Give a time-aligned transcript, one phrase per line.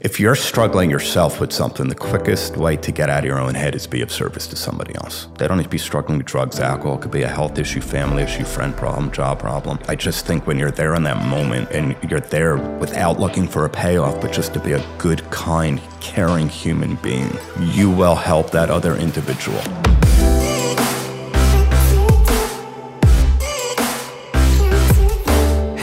[0.00, 3.54] If you're struggling yourself with something, the quickest way to get out of your own
[3.54, 5.28] head is be of service to somebody else.
[5.38, 6.98] They don't need to be struggling with drugs, alcohol.
[6.98, 9.78] It could be a health issue, family issue, friend problem, job problem.
[9.86, 13.66] I just think when you're there in that moment and you're there without looking for
[13.66, 17.30] a payoff, but just to be a good, kind, caring human being,
[17.60, 19.62] you will help that other individual.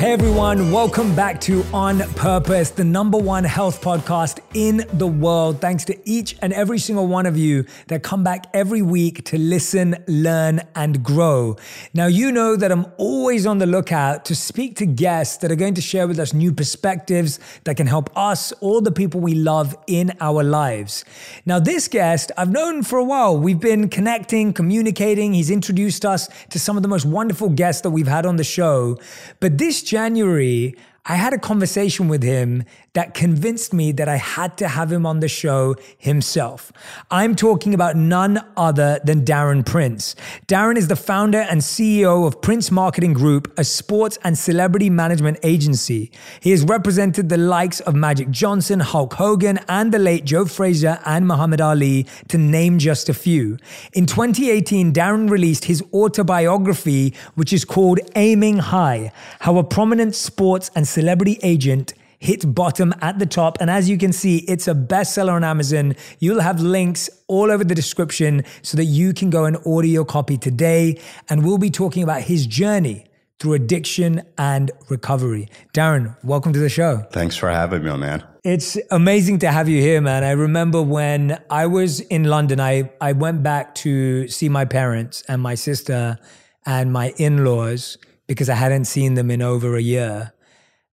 [0.02, 5.62] Hey everyone, welcome back to On Purpose, the number one health podcast in the world.
[5.62, 9.38] Thanks to each and every single one of you that come back every week to
[9.38, 11.56] listen, learn, and grow.
[11.94, 15.56] Now, you know that I'm always on the lookout to speak to guests that are
[15.56, 19.36] going to share with us new perspectives that can help us, all the people we
[19.36, 21.06] love in our lives.
[21.46, 23.38] Now, this guest I've known for a while.
[23.38, 25.36] We've been connecting, communicating.
[25.36, 28.44] He's introduced us to some of the most wonderful guests that we've had on the
[28.44, 28.98] show.
[29.40, 30.74] But this January,
[31.06, 32.64] I had a conversation with him
[32.94, 36.74] that convinced me that I had to have him on the show himself.
[37.10, 40.14] I'm talking about none other than Darren Prince.
[40.48, 45.38] Darren is the founder and CEO of Prince Marketing Group, a sports and celebrity management
[45.42, 46.12] agency.
[46.42, 51.00] He has represented the likes of Magic Johnson, Hulk Hogan, and the late Joe Frazier
[51.06, 53.58] and Muhammad Ali, to name just a few.
[53.94, 60.70] In 2018, Darren released his autobiography, which is called Aiming High How a Prominent Sports
[60.76, 63.58] and Celebrity Agent hit bottom at the top.
[63.60, 65.96] And as you can see, it's a bestseller on Amazon.
[66.20, 70.06] You'll have links all over the description so that you can go and order your
[70.06, 71.02] copy today.
[71.30, 73.06] And we'll be talking about his journey
[73.40, 75.50] through addiction and recovery.
[75.74, 77.08] Darren, welcome to the show.
[77.12, 78.24] Thanks for having me, man.
[78.44, 80.24] It's amazing to have you here, man.
[80.24, 85.24] I remember when I was in London, I, I went back to see my parents
[85.28, 86.20] and my sister
[86.68, 87.98] and my in laws
[88.28, 90.34] because I hadn't seen them in over a year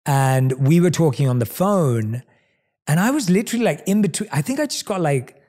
[0.06, 2.22] and we were talking on the phone
[2.86, 5.40] and i was literally like in between i think i just got like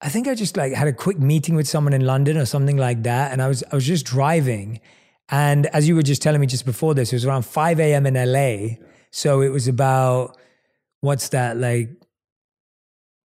[0.00, 2.76] i think i just like had a quick meeting with someone in london or something
[2.76, 4.80] like that and i was i was just driving
[5.28, 8.06] and as you were just telling me just before this it was around 5 a.m
[8.06, 8.76] in la
[9.10, 10.36] so it was about
[11.00, 11.90] what's that like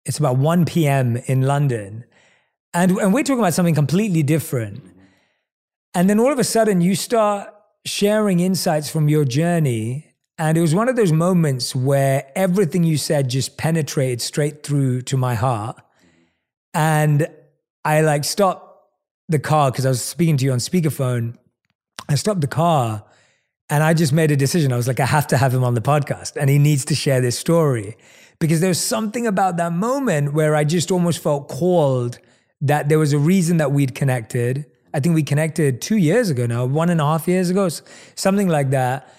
[0.05, 2.03] it's about 1 p.m in london
[2.73, 4.83] and and we're talking about something completely different
[5.93, 7.49] and then all of a sudden you start
[7.85, 10.08] sharing insights from your journey
[10.39, 15.01] and it was one of those moments where everything you said just penetrated straight through
[15.01, 15.77] to my heart.
[16.73, 17.27] And
[17.83, 18.87] I like stopped
[19.27, 21.35] the car because I was speaking to you on speakerphone.
[22.07, 23.03] I stopped the car
[23.69, 24.71] and I just made a decision.
[24.71, 26.95] I was like, I have to have him on the podcast and he needs to
[26.95, 27.97] share this story
[28.39, 32.17] because there's something about that moment where I just almost felt called
[32.61, 34.65] that there was a reason that we'd connected.
[34.93, 37.67] I think we connected two years ago now, one and a half years ago,
[38.15, 39.13] something like that.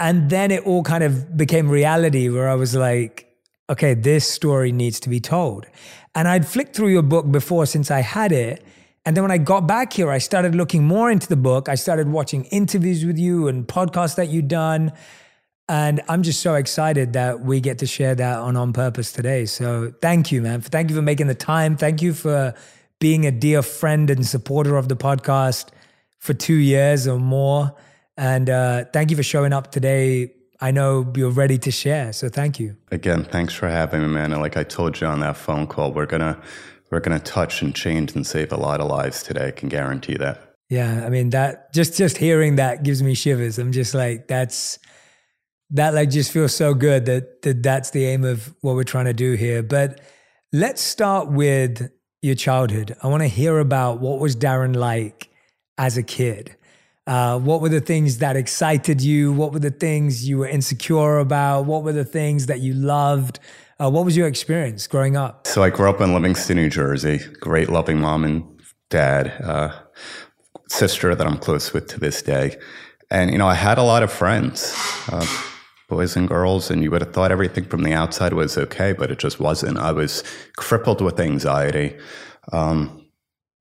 [0.00, 3.30] And then it all kind of became reality where I was like,
[3.68, 5.66] okay, this story needs to be told.
[6.14, 8.64] And I'd flicked through your book before since I had it.
[9.04, 11.68] And then when I got back here, I started looking more into the book.
[11.68, 14.92] I started watching interviews with you and podcasts that you'd done.
[15.68, 19.46] And I'm just so excited that we get to share that on On Purpose today.
[19.46, 20.62] So thank you, man.
[20.62, 21.76] Thank you for making the time.
[21.76, 22.54] Thank you for
[22.98, 25.68] being a dear friend and supporter of the podcast
[26.18, 27.74] for two years or more.
[28.20, 30.34] And uh, thank you for showing up today.
[30.60, 32.76] I know you're ready to share, so thank you.
[32.90, 34.30] Again, thanks for having me, man.
[34.32, 36.38] And like I told you on that phone call, we're gonna
[36.90, 39.46] we're gonna touch and change and save a lot of lives today.
[39.46, 40.54] I can guarantee that.
[40.68, 43.58] Yeah, I mean that just just hearing that gives me shivers.
[43.58, 44.78] I'm just like that's
[45.70, 49.06] that like just feels so good that, that that's the aim of what we're trying
[49.06, 49.62] to do here.
[49.62, 49.98] But
[50.52, 52.94] let's start with your childhood.
[53.02, 55.30] I want to hear about what was Darren like
[55.78, 56.56] as a kid.
[57.10, 59.32] Uh, what were the things that excited you?
[59.32, 61.62] What were the things you were insecure about?
[61.62, 63.40] What were the things that you loved?
[63.80, 65.44] Uh, what was your experience growing up?
[65.44, 67.18] So I grew up in Livingston, New Jersey.
[67.40, 68.44] Great, loving mom and
[68.90, 69.72] dad, uh,
[70.68, 72.56] sister that I'm close with to this day.
[73.10, 74.72] And, you know, I had a lot of friends,
[75.10, 75.26] uh,
[75.88, 79.10] boys and girls, and you would have thought everything from the outside was okay, but
[79.10, 79.78] it just wasn't.
[79.78, 80.22] I was
[80.56, 81.98] crippled with anxiety,
[82.52, 83.04] um,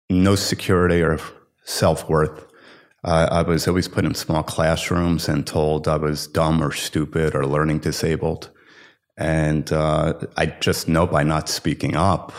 [0.07, 1.19] no security or
[1.65, 2.45] self worth.
[3.03, 7.33] Uh, I was always put in small classrooms and told I was dumb or stupid
[7.33, 8.49] or learning disabled.
[9.17, 12.33] And uh, I just know by not speaking up,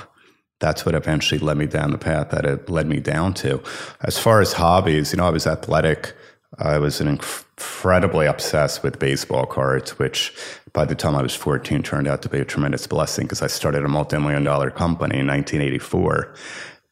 [0.61, 3.63] that's what eventually led me down the path that it led me down to.
[4.03, 6.15] As far as hobbies, you know, I was athletic.
[6.59, 10.35] I was incredibly obsessed with baseball cards, which
[10.73, 13.47] by the time I was 14 turned out to be a tremendous blessing because I
[13.47, 16.35] started a multi million dollar company in 1984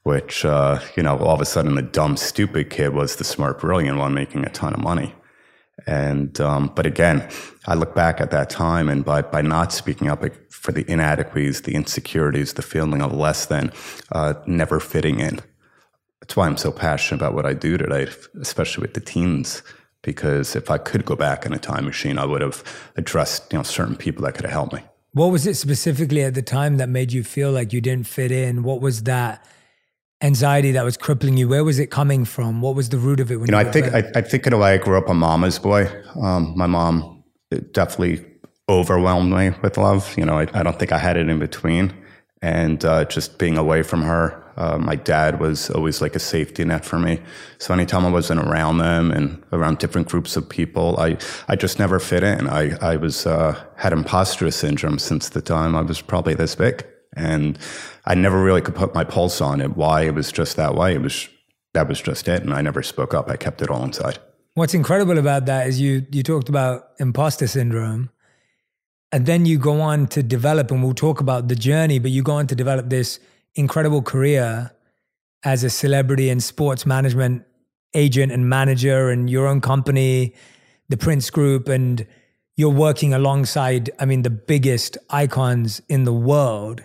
[0.08, 3.60] which, uh, you know, all of a sudden the dumb, stupid kid was the smart,
[3.60, 5.14] brilliant one making a ton of money.
[5.86, 7.28] And um, but again,
[7.66, 11.60] I look back at that time, and by by not speaking up for the inadequacies,
[11.62, 13.70] the insecurities, the feeling of less than,
[14.10, 15.40] uh, never fitting in.
[16.20, 18.08] That's why I'm so passionate about what I do today,
[18.40, 19.62] especially with the teens.
[20.00, 22.64] Because if I could go back in a time machine, I would have
[22.96, 24.80] addressed you know certain people that could have helped me.
[25.12, 28.32] What was it specifically at the time that made you feel like you didn't fit
[28.32, 28.62] in?
[28.62, 29.44] What was that?
[30.20, 31.48] Anxiety that was crippling you?
[31.48, 32.60] Where was it coming from?
[32.60, 33.38] What was the root of it?
[33.38, 35.58] you know, I think I, I, think in a way I grew up a mama's
[35.58, 35.88] boy.
[36.20, 37.22] Um, my mom
[37.72, 38.24] definitely
[38.68, 40.16] overwhelmed me with love.
[40.18, 41.92] You know, I, I don't think I had it in between,
[42.42, 44.44] and uh, just being away from her.
[44.56, 47.20] Uh, my dad was always like a safety net for me.
[47.58, 51.16] So anytime I wasn't around them and around different groups of people, I,
[51.46, 52.48] I just never fit in.
[52.48, 56.84] I, I was uh, had imposter syndrome since the time I was probably this big.
[57.16, 57.56] And
[58.08, 60.94] I never really could put my pulse on it, why it was just that way.
[60.94, 61.28] It was
[61.74, 62.42] that was just it.
[62.42, 63.30] And I never spoke up.
[63.30, 64.18] I kept it all inside.
[64.54, 68.10] What's incredible about that is you you talked about imposter syndrome.
[69.12, 72.22] And then you go on to develop, and we'll talk about the journey, but you
[72.22, 73.20] go on to develop this
[73.54, 74.70] incredible career
[75.44, 77.44] as a celebrity and sports management
[77.94, 80.34] agent and manager and your own company,
[80.90, 82.06] the Prince Group, and
[82.56, 86.82] you're working alongside, I mean, the biggest icons in the world.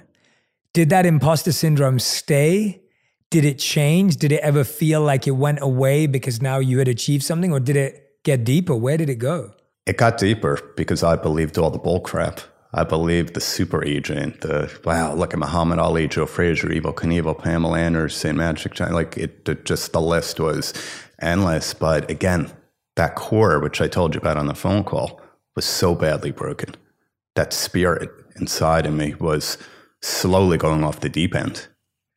[0.74, 2.82] Did that imposter syndrome stay?
[3.30, 4.18] Did it change?
[4.18, 7.60] Did it ever feel like it went away because now you had achieved something, or
[7.60, 8.76] did it get deeper?
[8.76, 9.54] Where did it go?
[9.86, 12.42] It got deeper because I believed all the bull crap.
[12.74, 17.38] I believed the super agent, the wow, look at Muhammad Ali, Joe Frazier, Evel Knievel,
[17.38, 18.96] Pamela Anderson, Magic Johnson.
[18.96, 20.74] Like it, it, just the list was
[21.22, 21.76] endless.
[21.76, 22.52] But again,
[22.96, 25.22] that core, which I told you about on the phone call,
[25.56, 26.74] was so badly broken.
[27.36, 29.60] That spirit inside of me was
[30.04, 31.68] slowly going off the deep end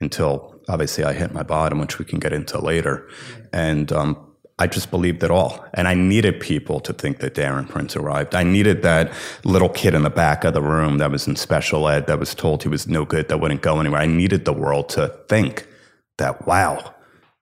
[0.00, 3.08] until obviously I hit my bottom, which we can get into later.
[3.52, 4.26] And um,
[4.58, 5.64] I just believed it all.
[5.74, 8.34] And I needed people to think that Darren Prince arrived.
[8.34, 9.12] I needed that
[9.44, 12.34] little kid in the back of the room that was in special ed that was
[12.34, 14.00] told he was no good, that wouldn't go anywhere.
[14.00, 15.68] I needed the world to think
[16.18, 16.94] that, wow,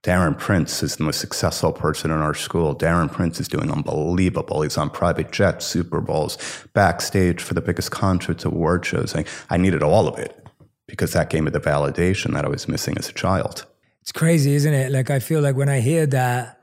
[0.04, 2.76] Darren Prince is the most successful person in our school.
[2.76, 4.60] Darren Prince is doing unbelievable.
[4.60, 6.36] He's on private jets, Super Bowls,
[6.74, 9.16] backstage for the biggest concerts, award shows.
[9.16, 10.46] I, I needed all of it
[10.86, 13.64] because that gave me the validation that I was missing as a child.
[14.02, 14.92] It's crazy, isn't it?
[14.92, 16.60] Like, I feel like when I hear that,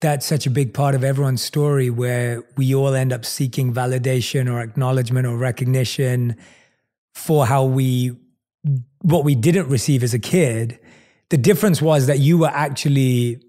[0.00, 4.52] that's such a big part of everyone's story where we all end up seeking validation
[4.52, 6.34] or acknowledgement or recognition
[7.14, 8.16] for how we,
[9.02, 10.80] what we didn't receive as a kid
[11.32, 13.42] the difference was that you were actually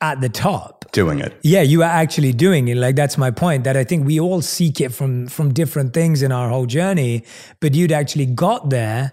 [0.00, 0.84] at the top.
[0.90, 1.32] Doing it.
[1.42, 2.76] Yeah you are actually doing it.
[2.76, 6.20] Like that's my point that i think we all seek it from from different things
[6.20, 7.24] in our whole journey
[7.60, 9.12] but you'd actually got there.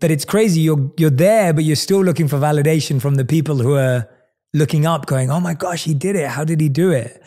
[0.00, 3.56] But it's crazy you're you're there but you're still looking for validation from the people
[3.58, 4.08] who are
[4.52, 6.28] looking up going oh my gosh he did it.
[6.36, 7.22] How did he do it?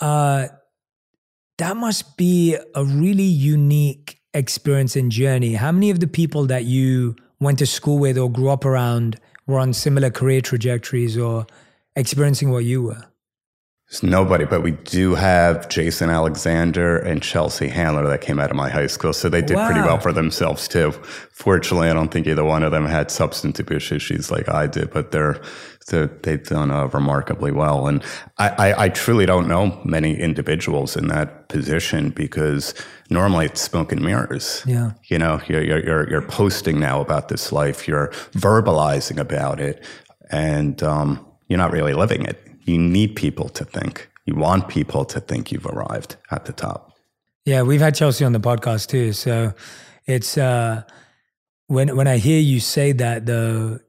[0.00, 0.48] Uh
[1.58, 5.54] that must be a really unique experience and journey.
[5.54, 9.20] How many of the people that you went to school with or grew up around
[9.48, 11.46] were on similar career trajectories or
[11.96, 13.04] experiencing what you were?
[13.90, 18.56] There's nobody, but we do have Jason Alexander and Chelsea Handler that came out of
[18.56, 19.14] my high school.
[19.14, 19.64] So they did wow.
[19.64, 20.92] pretty well for themselves too.
[21.32, 24.90] Fortunately, I don't think either one of them had substance abuse issues like I did,
[24.90, 25.40] but they're,
[25.86, 27.86] they're they've done uh, remarkably well.
[27.86, 28.04] And
[28.36, 32.74] I, I, I truly don't know many individuals in that position because
[33.08, 34.62] normally it's smoke and mirrors.
[34.66, 34.92] Yeah.
[35.04, 39.82] You know, you're, you're, you're posting now about this life, you're verbalizing about it,
[40.30, 44.10] and um, you're not really living it you need people to think.
[44.26, 46.92] You want people to think you've arrived at the top.
[47.44, 49.12] Yeah, we've had Chelsea on the podcast too.
[49.12, 49.54] So
[50.06, 50.82] it's uh
[51.66, 53.80] when when I hear you say that though,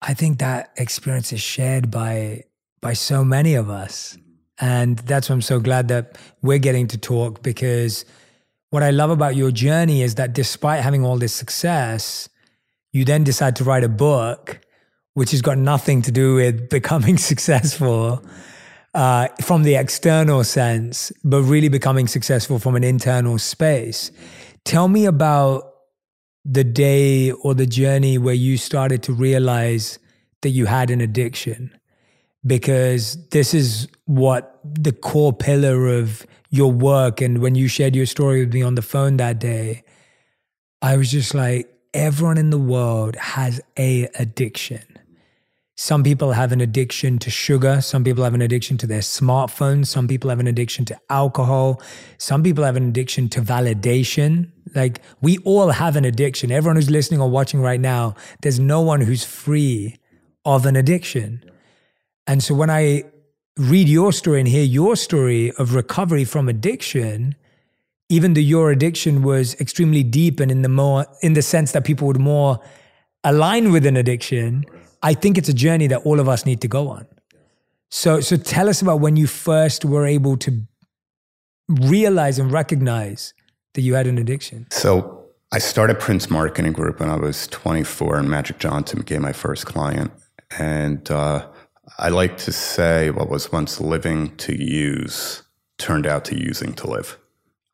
[0.00, 2.44] I think that experience is shared by
[2.80, 4.16] by so many of us.
[4.60, 8.04] And that's why I'm so glad that we're getting to talk because
[8.70, 12.28] what I love about your journey is that despite having all this success,
[12.92, 14.60] you then decide to write a book
[15.14, 18.24] which has got nothing to do with becoming successful
[18.94, 24.10] uh, from the external sense, but really becoming successful from an internal space.
[24.64, 25.74] Tell me about
[26.44, 29.98] the day or the journey where you started to realize
[30.42, 31.72] that you had an addiction,
[32.44, 37.20] because this is what the core pillar of your work.
[37.20, 39.84] And when you shared your story with me on the phone that day,
[40.82, 44.91] I was just like, everyone in the world has a addiction
[45.76, 47.80] some people have an addiction to sugar.
[47.80, 49.86] Some people have an addiction to their smartphones.
[49.86, 51.80] Some people have an addiction to alcohol.
[52.18, 54.50] Some people have an addiction to validation.
[54.74, 56.52] Like we all have an addiction.
[56.52, 59.96] Everyone who's listening or watching right now, there's no one who's free
[60.44, 61.42] of an addiction.
[62.26, 63.04] And so when I
[63.56, 67.34] read your story and hear your story of recovery from addiction,
[68.08, 71.84] even though your addiction was extremely deep and in the more in the sense that
[71.84, 72.60] people would more
[73.24, 74.64] align with an addiction,
[75.02, 77.06] I think it's a journey that all of us need to go on.
[77.90, 80.62] So so tell us about when you first were able to
[81.68, 83.34] realize and recognize
[83.74, 84.66] that you had an addiction.
[84.70, 89.32] So I started Prince Marketing Group when I was 24, and Magic Johnson became my
[89.32, 90.10] first client.
[90.58, 91.46] And uh,
[91.98, 95.42] I like to say what was once living to use
[95.78, 97.18] turned out to using to live.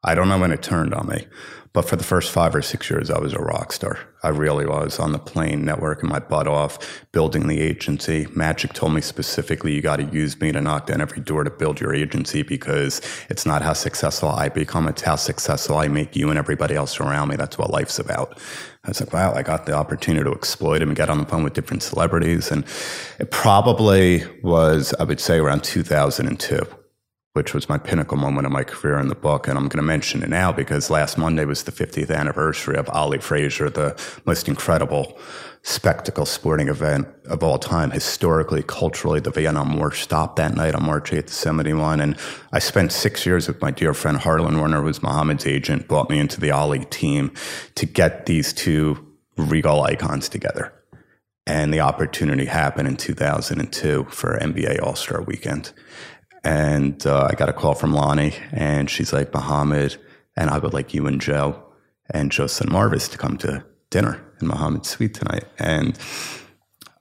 [0.03, 1.27] I don't know when it turned on me,
[1.73, 3.99] but for the first five or six years, I was a rock star.
[4.23, 8.27] I really was on the plane, networking my butt off, building the agency.
[8.35, 11.51] Magic told me specifically, you got to use me to knock down every door to
[11.51, 16.17] build your agency because it's not how successful I become, it's how successful I make
[16.17, 17.37] you and everybody else around me.
[17.37, 18.39] That's what life's about.
[18.85, 21.27] I was like, wow, I got the opportunity to exploit him and get on the
[21.27, 22.51] phone with different celebrities.
[22.51, 22.65] And
[23.21, 26.78] it probably was, I would say, around 2002
[27.35, 29.47] which was my pinnacle moment of my career in the book.
[29.47, 32.89] And I'm going to mention it now because last Monday was the 50th anniversary of
[32.91, 35.19] Ali Frazier, the most incredible
[35.63, 37.91] spectacle sporting event of all time.
[37.91, 42.01] Historically, culturally, the Vietnam War stopped that night on March 8th, 71.
[42.01, 42.17] And
[42.53, 46.11] I spent six years with my dear friend Harlan Werner, who was Muhammad's agent, brought
[46.11, 47.33] me into the Ali team
[47.75, 49.07] to get these two
[49.37, 50.73] regal icons together.
[51.47, 55.73] And the opportunity happened in 2002 for NBA All Star Weekend.
[56.45, 59.97] And uh, I got a call from Lonnie, and she's like, Muhammad,
[60.37, 61.63] and I would like you and Joe
[62.11, 65.45] and Justin Marvis to come to dinner in Muhammad's suite tonight.
[65.59, 65.99] And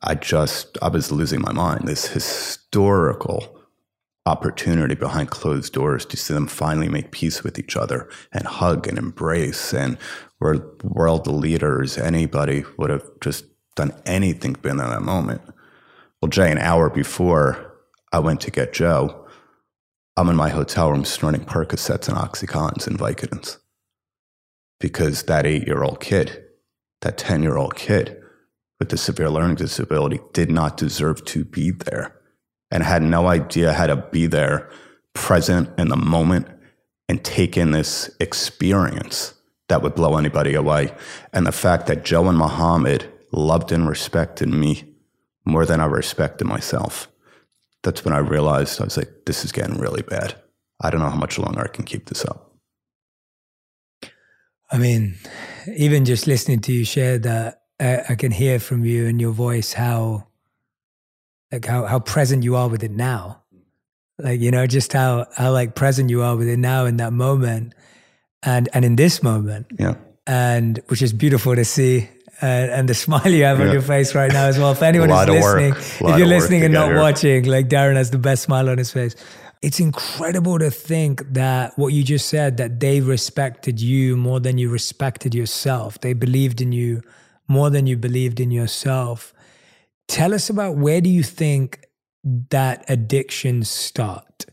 [0.01, 1.87] I just, I was losing my mind.
[1.87, 3.57] This historical
[4.25, 8.87] opportunity behind closed doors to see them finally make peace with each other and hug
[8.87, 9.73] and embrace.
[9.73, 9.97] And
[10.39, 11.97] we're world leaders.
[11.97, 15.41] Anybody would have just done anything been in that moment.
[16.21, 17.75] Well, Jay, an hour before
[18.11, 19.26] I went to get Joe,
[20.17, 23.57] I'm in my hotel room snorting Percocets and Oxycontins and Vicodins
[24.79, 26.43] because that eight year old kid,
[27.01, 28.19] that 10 year old kid
[28.79, 32.19] with the severe learning disability did not deserve to be there
[32.71, 34.67] and had no idea how to be there
[35.13, 36.47] present in the moment
[37.07, 39.35] and take in this experience
[39.69, 40.91] that would blow anybody away.
[41.31, 44.95] And the fact that Joe and Muhammad loved and respected me
[45.45, 47.07] more than I respected myself
[47.87, 50.35] that's when I realized I was like, this is getting really bad.
[50.81, 52.53] I don't know how much longer I can keep this up.
[54.69, 55.15] I mean,
[55.73, 59.31] even just listening to you share that, I, I can hear from you and your
[59.31, 60.27] voice how,
[61.49, 63.43] like how how present you are with it now,
[64.19, 67.13] like you know, just how how like present you are with it now in that
[67.13, 67.73] moment,
[68.43, 72.09] and and in this moment, yeah, and which is beautiful to see
[72.41, 73.65] and, and the smile you have yeah.
[73.67, 74.71] on your face right now as well.
[74.71, 78.43] If anyone is listening, if you're listening and not watching, like Darren has the best
[78.43, 79.15] smile on his face.
[79.63, 84.59] It's incredible to think that what you just said, that they respected you more than
[84.59, 85.99] you respected yourself.
[85.99, 87.01] They believed in you
[87.47, 89.33] more than you believed in yourself.
[90.07, 91.85] Tell us about where do you think
[92.23, 94.45] that addictions start?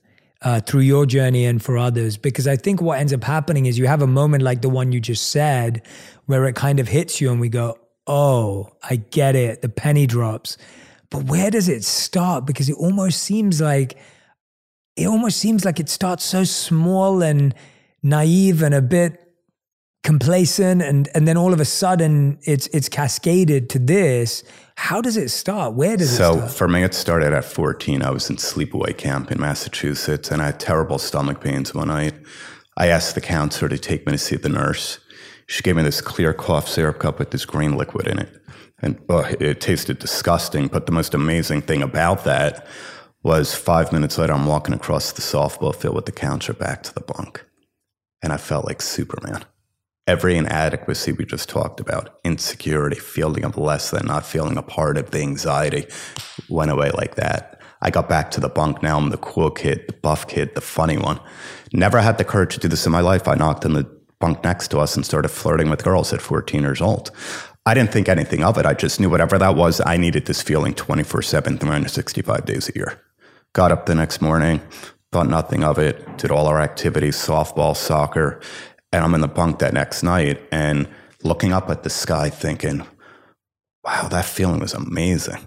[0.43, 2.19] Uh, through your journey and for others.
[2.19, 4.93] Because I think what ends up happening is you have a moment like the one
[4.93, 5.81] you just said,
[6.26, 9.62] where it kind of hits you and we go, oh, I get it.
[9.62, 10.57] The penny drops.
[11.11, 12.47] But where does it start?
[12.47, 13.97] Because it almost seems like
[14.97, 17.54] it almost seems like it starts so small and
[18.02, 19.21] naive and a bit
[20.04, 24.45] complacent and and then all of a sudden it's it's cascaded to this
[24.76, 27.43] how does it start where does so it start so for me it started at
[27.43, 31.88] 14 i was in sleepaway camp in massachusetts and i had terrible stomach pains one
[31.88, 32.12] night
[32.76, 35.00] i asked the counselor to take me to see the nurse
[35.47, 38.41] she gave me this clear cough syrup cup with this green liquid in it.
[38.81, 40.69] And oh, it tasted disgusting.
[40.69, 42.67] But the most amazing thing about that
[43.23, 46.95] was five minutes later, I'm walking across the softball field with the counter back to
[46.95, 47.45] the bunk.
[48.23, 49.45] And I felt like Superman.
[50.07, 54.99] Every inadequacy we just talked about, insecurity, feeling of less than, not feeling a part
[54.99, 55.87] of the anxiety,
[56.51, 57.63] went away like that.
[57.81, 58.83] I got back to the bunk.
[58.83, 61.21] Now I'm the cool kid, the buff kid, the funny one.
[61.73, 63.27] Never had the courage to do this in my life.
[63.29, 63.85] I knocked on the
[64.18, 67.11] bunk next to us and started flirting with girls at 14 years old.
[67.66, 68.66] I didn't think anything of it.
[68.66, 72.73] I just knew whatever that was, I needed this feeling 24 7, 365 days a
[72.75, 73.00] year.
[73.54, 74.61] Got up the next morning,
[75.12, 78.40] thought nothing of it, did all our activities, softball, soccer.
[78.92, 80.88] And I'm in the bunk that next night and
[81.23, 82.87] looking up at the sky thinking,
[83.83, 85.38] wow, that feeling was amazing.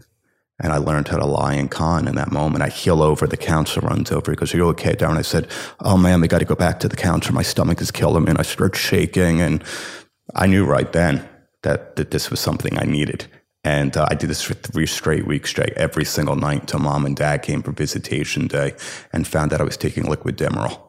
[0.60, 2.64] And I learned how to lie and con in that moment.
[2.64, 4.32] I heel over, the counselor runs over.
[4.32, 5.18] He goes, Are you okay, Darren?
[5.18, 5.48] I said,
[5.80, 7.36] Oh man, we got to go back to the counselor.
[7.36, 8.32] My stomach is killing me.
[8.32, 9.40] And I start shaking.
[9.40, 9.64] And
[10.36, 11.28] I knew right then
[11.62, 13.28] that, that this was something I needed.
[13.64, 17.06] And uh, I did this for three straight weeks straight, every single night until mom
[17.06, 18.74] and dad came for visitation day
[19.12, 20.87] and found out I was taking liquid Demerol.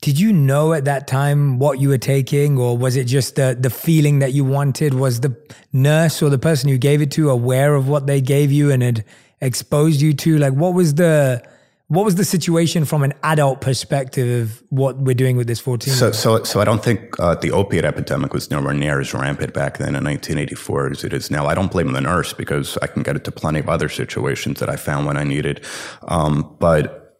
[0.00, 3.56] Did you know at that time what you were taking, or was it just the
[3.58, 4.94] the feeling that you wanted?
[4.94, 5.36] Was the
[5.72, 8.82] nurse or the person you gave it to aware of what they gave you and
[8.82, 9.04] had
[9.40, 10.38] exposed you to?
[10.38, 11.42] Like, what was the
[11.88, 15.92] what was the situation from an adult perspective of what we're doing with this 14
[15.92, 19.54] so so so i don't think uh, the opiate epidemic was nowhere near as rampant
[19.54, 22.86] back then in 1984 as it is now i don't blame the nurse because i
[22.86, 25.64] can get it to plenty of other situations that i found when i needed
[26.08, 27.18] um, but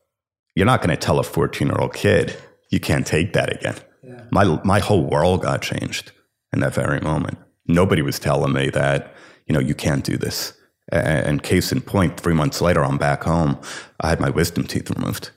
[0.54, 2.36] you're not going to tell a 14 year old kid
[2.68, 4.22] you can't take that again yeah.
[4.30, 6.12] my my whole world got changed
[6.52, 9.14] in that very moment nobody was telling me that
[9.46, 10.54] you know you can't do this
[10.90, 13.58] and case in point, three months later, I'm back home.
[14.00, 15.30] I had my wisdom teeth removed.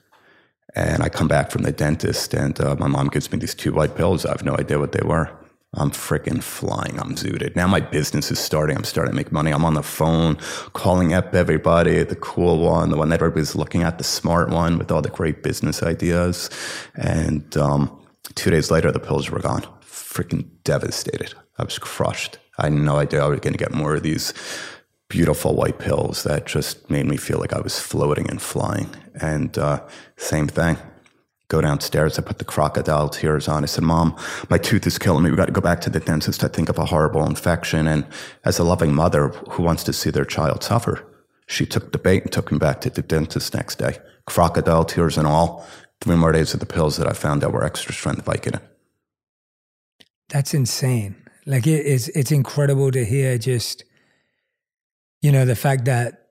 [0.74, 3.72] And I come back from the dentist, and uh, my mom gives me these two
[3.72, 4.24] white pills.
[4.24, 5.30] I have no idea what they were.
[5.74, 7.00] I'm freaking flying.
[7.00, 7.56] I'm zooted.
[7.56, 8.76] Now my business is starting.
[8.76, 9.50] I'm starting to make money.
[9.50, 10.36] I'm on the phone
[10.74, 14.76] calling up everybody, the cool one, the one that everybody's looking at, the smart one
[14.76, 16.50] with all the great business ideas.
[16.94, 17.90] And um,
[18.34, 19.62] two days later, the pills were gone.
[19.82, 21.32] Freaking devastated.
[21.56, 22.38] I was crushed.
[22.58, 24.34] I had no idea I was going to get more of these
[25.08, 28.90] beautiful white pills that just made me feel like I was floating and flying.
[29.14, 29.86] And uh,
[30.16, 30.76] same thing.
[31.52, 32.18] Go downstairs.
[32.18, 33.62] I put the crocodile tears on.
[33.62, 34.16] I said, Mom,
[34.48, 35.30] my tooth is killing me.
[35.30, 36.42] We got to go back to the dentist.
[36.42, 37.86] I think of a horrible infection.
[37.86, 38.06] And
[38.46, 41.04] as a loving mother who wants to see their child suffer,
[41.46, 43.98] she took the bait and took him back to the dentist next day.
[44.24, 45.66] Crocodile tears and all.
[46.00, 48.62] Three more days of the pills that I found that were extra strength Vicodin.
[50.30, 51.16] That's insane.
[51.44, 53.84] Like it is, it's incredible to hear just
[55.20, 56.30] you know, the fact that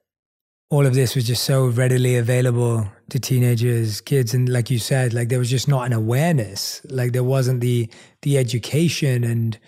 [0.72, 5.13] all of this was just so readily available to teenagers, kids, and like you said,
[5.13, 6.82] like there was just not an awareness.
[6.89, 7.89] Like there wasn't the
[8.22, 9.60] the education and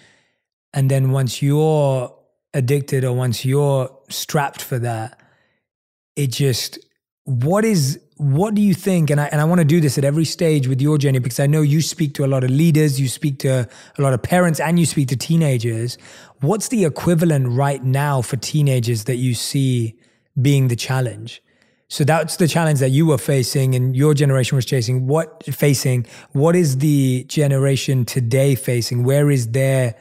[0.74, 2.14] and then once you're
[2.54, 5.20] addicted or once you're strapped for that,
[6.16, 6.80] it just
[7.26, 10.06] what is what do you think and I and I want to do this at
[10.06, 13.00] every stage with your journey because I know you speak to a lot of leaders,
[13.00, 15.98] you speak to a lot of parents and you speak to teenagers.
[16.40, 20.00] What's the equivalent right now for teenagers that you see
[20.42, 21.42] being the challenge?
[21.94, 25.06] So that's the challenge that you were facing and your generation was chasing.
[25.06, 26.08] What facing?
[26.32, 29.04] What is the generation today facing?
[29.04, 29.94] Where is their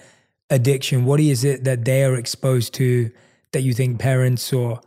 [0.48, 1.05] addiction?
[1.05, 3.11] What is it that they are exposed to
[3.50, 4.81] that you think parents or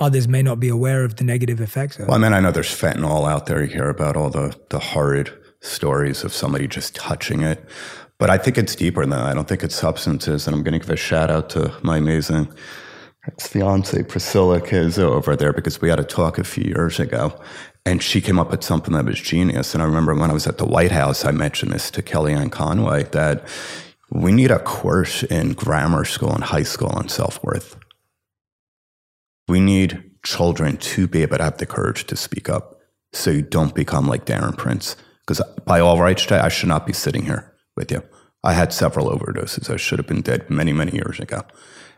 [0.00, 2.08] others may not be aware of the negative effects of?
[2.08, 3.62] Well, I mean, I know there's fentanyl out there.
[3.62, 7.64] You hear about all the the horrid stories of somebody just touching it.
[8.18, 9.26] But I think it's deeper than that.
[9.26, 10.48] I don't think it's substances.
[10.48, 12.48] And I'm going to give a shout out to my amazing
[13.28, 17.38] ex fiance, Priscilla Kiz over there, because we had a talk a few years ago.
[17.86, 19.74] And she came up with something that was genius.
[19.74, 22.52] And I remember when I was at the White House, I mentioned this to Kellyanne
[22.52, 23.46] Conway that
[24.10, 27.76] we need a course in grammar school and high school on self worth.
[29.46, 32.80] We need children to be able to have the courage to speak up
[33.12, 34.96] so you don't become like Darren Prince.
[35.20, 38.02] Because by all rights, I should not be sitting here with you.
[38.44, 39.70] I had several overdoses.
[39.70, 41.42] I should have been dead many, many years ago.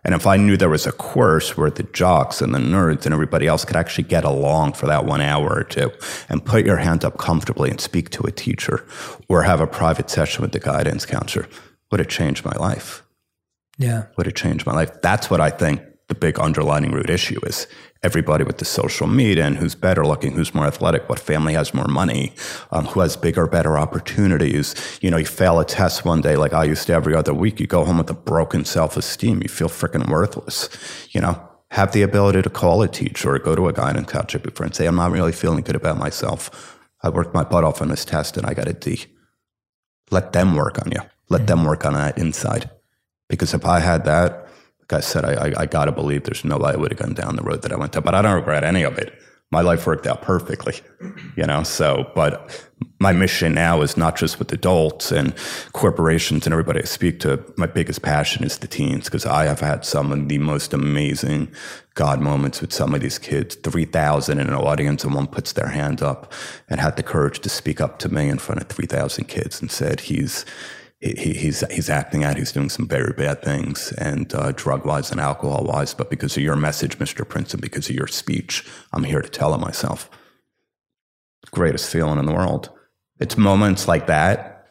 [0.05, 3.13] And if I knew there was a course where the jocks and the nerds and
[3.13, 5.91] everybody else could actually get along for that one hour or two
[6.29, 8.87] and put your hand up comfortably and speak to a teacher
[9.29, 11.47] or have a private session with the guidance counselor,
[11.91, 13.03] would it change my life?
[13.79, 14.07] Yeah.
[14.17, 14.91] Would it change my life?
[15.03, 17.67] That's what I think the big underlining root issue is
[18.03, 21.73] everybody with the social media and who's better looking, who's more athletic, what family has
[21.73, 22.35] more money,
[22.73, 24.75] um, who has bigger, better opportunities.
[25.01, 27.61] You know, you fail a test one day like I used to every other week.
[27.61, 29.41] You go home with a broken self esteem.
[29.43, 30.69] You feel freaking worthless.
[31.13, 34.43] You know, have the ability to call a teacher or go to a guidance counselor
[34.43, 36.79] before and say, I'm not really feeling good about myself.
[37.03, 39.07] I worked my butt off on this test and I got a D.
[40.11, 41.01] Let them work on you.
[41.29, 41.47] Let mm-hmm.
[41.47, 42.69] them work on that inside.
[43.29, 44.49] Because if I had that,
[44.93, 47.15] I said, I, I, I got to believe there's no way I would have gone
[47.15, 49.13] down the road that I went to, but I don't regret any of it.
[49.53, 50.75] My life worked out perfectly,
[51.37, 51.65] you know.
[51.65, 52.65] So, but
[53.01, 55.35] my mission now is not just with adults and
[55.73, 57.43] corporations and everybody I speak to.
[57.57, 61.53] My biggest passion is the teens because I have had some of the most amazing
[61.95, 63.57] God moments with some of these kids.
[63.57, 66.33] 3,000 in an audience, and one puts their hand up
[66.69, 69.73] and had the courage to speak up to me in front of 3,000 kids and
[69.73, 70.45] said, He's,
[71.01, 72.37] he, he's he's acting out.
[72.37, 75.95] He's doing some very bad things, and uh, drug wise and alcohol wise.
[75.95, 77.27] But because of your message, Mr.
[77.27, 80.11] Prince, and because of your speech, I'm here to tell it myself.
[81.51, 82.71] Greatest feeling in the world.
[83.19, 84.67] It's moments like that,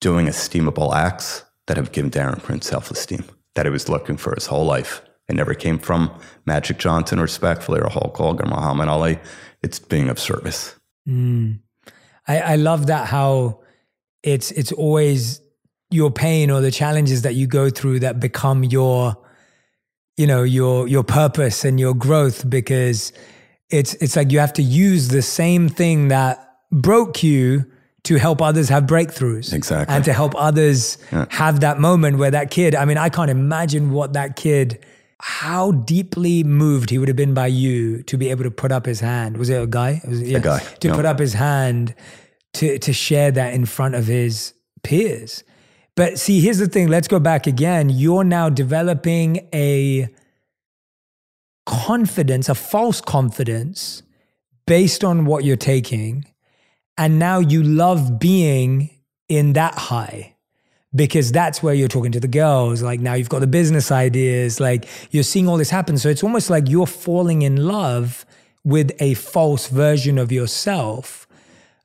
[0.00, 4.34] doing esteemable acts that have given Darren Prince self esteem that he was looking for
[4.34, 5.02] his whole life.
[5.28, 6.12] It never came from
[6.44, 9.20] Magic Johnson, respectfully, or Hulk Hogan, Muhammad Ali.
[9.62, 10.74] It's being of service.
[11.08, 11.60] Mm.
[12.26, 13.59] I, I love that how
[14.22, 15.40] it's it's always
[15.90, 19.16] your pain or the challenges that you go through that become your
[20.16, 23.12] you know your your purpose and your growth because
[23.70, 27.64] it's it's like you have to use the same thing that broke you
[28.02, 29.94] to help others have breakthroughs Exactly.
[29.94, 30.96] and to help others
[31.30, 34.84] have that moment where that kid i mean i can't imagine what that kid
[35.22, 38.86] how deeply moved he would have been by you to be able to put up
[38.86, 40.94] his hand was it a guy it was, yeah, guy, to yeah.
[40.94, 41.94] put up his hand
[42.54, 45.44] to to share that in front of his peers
[45.94, 50.08] but see here's the thing let's go back again you're now developing a
[51.66, 54.02] confidence a false confidence
[54.66, 56.24] based on what you're taking
[56.96, 58.90] and now you love being
[59.28, 60.34] in that high
[60.94, 62.82] because that's where you're talking to the girls.
[62.82, 65.98] Like now you've got the business ideas, like you're seeing all this happen.
[65.98, 68.26] So it's almost like you're falling in love
[68.64, 71.26] with a false version of yourself.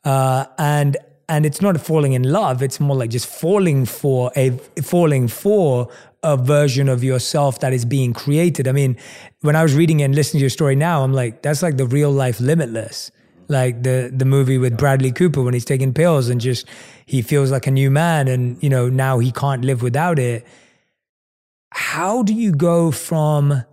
[0.05, 4.51] Uh, and and it's not falling in love, it's more like just falling for a
[4.83, 5.89] falling for
[6.21, 8.67] a version of yourself that is being created.
[8.67, 8.97] I mean,
[9.41, 11.85] when I was reading and listening to your story now, I'm like, that's like the
[11.85, 13.11] real life limitless.
[13.47, 16.67] Like the the movie with Bradley Cooper when he's taking pills and just
[17.05, 20.45] he feels like a new man and you know now he can't live without it.
[21.71, 23.63] How do you go from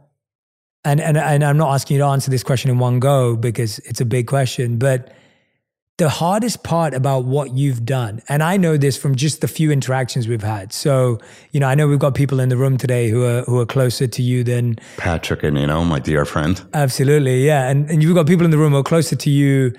[0.84, 3.78] and and and I'm not asking you to answer this question in one go because
[3.80, 5.12] it's a big question but
[5.98, 9.70] the hardest part about what you've done and I know this from just the few
[9.70, 11.20] interactions we've had so
[11.52, 13.66] you know I know we've got people in the room today who are who are
[13.66, 16.62] closer to you than Patrick and, you know, my dear friend.
[16.74, 17.68] Absolutely, yeah.
[17.68, 19.74] And, and you've got people in the room who are closer to you.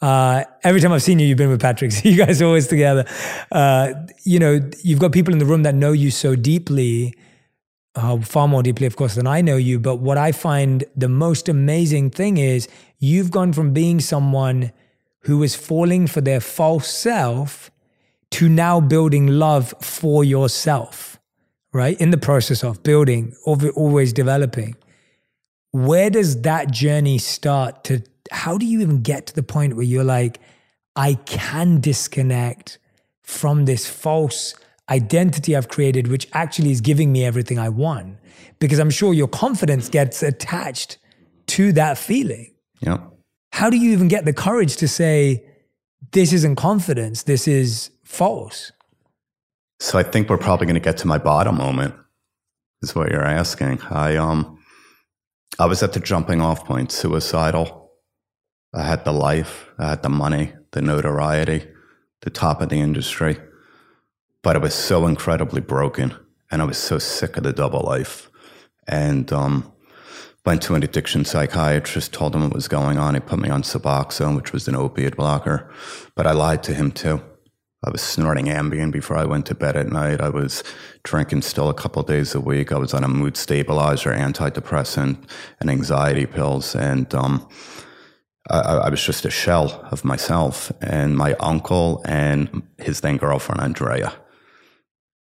[0.00, 1.92] Uh, every time I've seen you, you've been with Patrick.
[1.98, 3.04] So you guys are always together.
[3.50, 7.14] Uh, you know, you've got people in the room that know you so deeply,
[7.94, 9.80] uh, far more deeply, of course, than I know you.
[9.80, 14.72] But what I find the most amazing thing is you've gone from being someone
[15.20, 17.70] who is falling for their false self
[18.30, 21.18] to now building love for yourself,
[21.72, 21.98] right?
[22.00, 24.76] In the process of building, always developing
[25.72, 29.84] where does that journey start to how do you even get to the point where
[29.84, 30.40] you're like
[30.96, 32.78] i can disconnect
[33.22, 34.54] from this false
[34.90, 38.16] identity i've created which actually is giving me everything i want
[38.58, 40.98] because i'm sure your confidence gets attached
[41.46, 43.17] to that feeling Yep.
[43.52, 45.44] How do you even get the courage to say
[46.12, 48.72] this isn't confidence this is false
[49.80, 51.94] So I think we're probably going to get to my bottom moment,
[52.82, 53.80] is what you're asking.
[53.90, 54.58] I um,
[55.58, 57.92] I was at the jumping off point, suicidal.
[58.74, 61.66] I had the life, I had the money, the notoriety,
[62.22, 63.38] the top of the industry,
[64.42, 66.14] but I was so incredibly broken,
[66.50, 68.30] and I was so sick of the double life,
[68.86, 69.72] and um,
[70.44, 73.14] went to an addiction psychiatrist, told him what was going on.
[73.14, 75.70] He put me on Suboxone, which was an opiate blocker,
[76.14, 77.20] but I lied to him too.
[77.84, 80.20] I was snorting Ambien before I went to bed at night.
[80.20, 80.64] I was
[81.04, 82.72] drinking still a couple days a week.
[82.72, 85.16] I was on a mood stabilizer, antidepressant,
[85.60, 86.74] and anxiety pills.
[86.74, 87.48] And um,
[88.50, 90.72] I, I was just a shell of myself.
[90.80, 94.12] And my uncle and his then girlfriend, Andrea,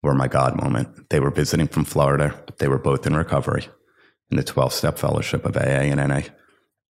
[0.02, 1.10] were my God moment.
[1.10, 2.42] They were visiting from Florida.
[2.58, 3.68] They were both in recovery
[4.30, 6.20] in the 12 step fellowship of AA and NA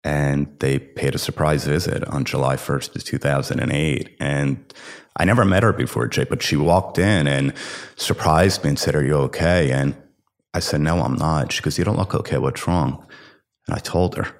[0.04, 4.16] and they paid a surprise visit on July 1st of 2008.
[4.20, 4.74] And
[5.16, 7.52] I never met her before, Jay, but she walked in and
[7.96, 9.72] surprised me and said, Are you okay?
[9.72, 9.96] And
[10.54, 11.52] I said, No, I'm not.
[11.52, 12.38] She goes, You don't look okay.
[12.38, 13.04] What's wrong?
[13.66, 14.34] And I told her.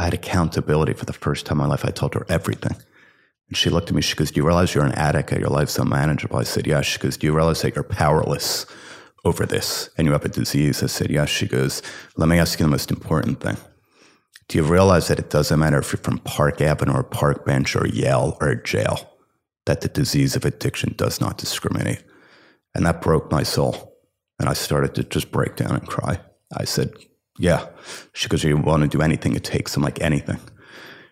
[0.00, 1.84] I had accountability for the first time in my life.
[1.84, 2.76] I told her everything.
[3.48, 4.00] And she looked at me.
[4.00, 6.38] She goes, Do you realize you're an addict your life's unmanageable?
[6.38, 6.86] I said, Yes.
[6.86, 8.64] She goes, Do you realize that you're powerless
[9.24, 10.82] over this and you have a disease?
[10.82, 11.28] I said, Yes.
[11.28, 11.82] She goes,
[12.16, 13.56] Let me ask you the most important thing.
[14.48, 17.76] Do you realize that it doesn't matter if you're from Park Avenue or Park Bench
[17.76, 19.16] or Yale or jail,
[19.66, 22.02] that the disease of addiction does not discriminate?
[22.74, 23.94] And that broke my soul.
[24.38, 26.20] And I started to just break down and cry.
[26.56, 26.92] I said,
[27.38, 27.66] Yeah.
[28.14, 29.76] She goes, You want to do anything it takes?
[29.76, 30.40] I'm like, Anything.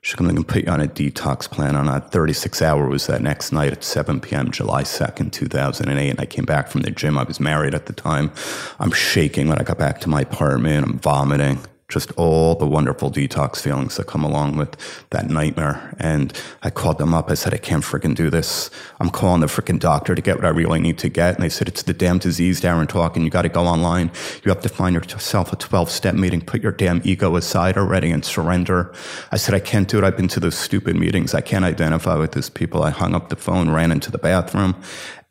[0.06, 1.74] She goes, I'm going to put you on a detox plan.
[1.74, 6.10] On a 36 hour was that next night at 7 p.m., July 2nd, 2008.
[6.10, 7.18] And I came back from the gym.
[7.18, 8.30] I was married at the time.
[8.78, 10.86] I'm shaking when I got back to my apartment.
[10.86, 14.76] I'm vomiting just all the wonderful detox feelings that come along with
[15.10, 15.94] that nightmare.
[16.00, 17.30] And I called them up.
[17.30, 18.70] I said, I can't freaking do this.
[18.98, 21.36] I'm calling the freaking doctor to get what I really need to get.
[21.36, 23.22] And they said, it's the damn disease, Darren talking.
[23.22, 24.10] You got to go online.
[24.44, 26.40] You have to find yourself a 12 step meeting.
[26.40, 28.92] Put your damn ego aside already and surrender.
[29.30, 30.04] I said, I can't do it.
[30.04, 31.34] I've been to those stupid meetings.
[31.34, 32.82] I can't identify with these people.
[32.82, 34.74] I hung up the phone, ran into the bathroom,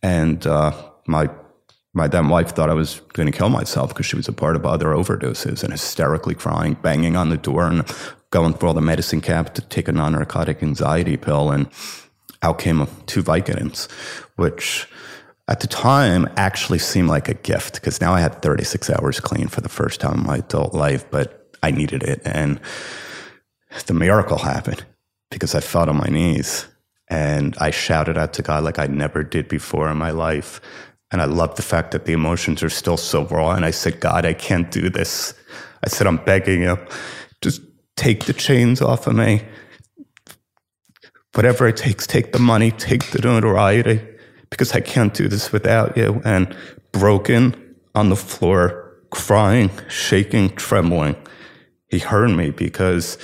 [0.01, 0.71] and uh,
[1.05, 1.29] my
[1.95, 4.57] my then wife thought I was going to kill myself because she was a part
[4.57, 7.87] of other overdoses and hysterically crying, banging on the door and
[8.31, 11.51] going for all the medicine cap to take a non-narcotic anxiety pill.
[11.51, 11.67] And
[12.41, 13.89] out came two Vicodins,
[14.35, 14.87] which
[15.47, 19.47] at the time actually seemed like a gift because now I had 36 hours clean
[19.47, 22.21] for the first time in my adult life, but I needed it.
[22.25, 22.59] And
[23.85, 24.85] the miracle happened
[25.31, 26.67] because I fell on my knees
[27.07, 30.59] and I shouted out to God like I never did before in my life.
[31.15, 33.51] And I love the fact that the emotions are still so raw.
[33.51, 35.33] And I said, God, I can't do this.
[35.81, 36.77] I said, I'm begging you,
[37.41, 37.61] just
[37.95, 39.41] take the chains off of me.
[41.33, 44.05] Whatever it takes, take the money, take the notoriety,
[44.49, 46.21] because I can't do this without you.
[46.25, 46.53] And
[46.91, 51.15] broken on the floor, crying, shaking, trembling.
[51.87, 53.17] He heard me because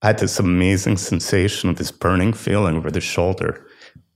[0.00, 3.66] I had this amazing sensation of this burning feeling over the shoulder.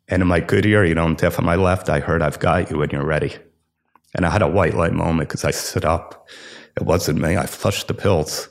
[0.08, 2.38] And in my good ear, you know, I'm deaf on my left, I heard, I've
[2.38, 3.36] got you when you're ready.
[4.14, 6.28] And I had a white light moment because I stood up.
[6.76, 7.36] It wasn't me.
[7.36, 8.48] I flushed the pills.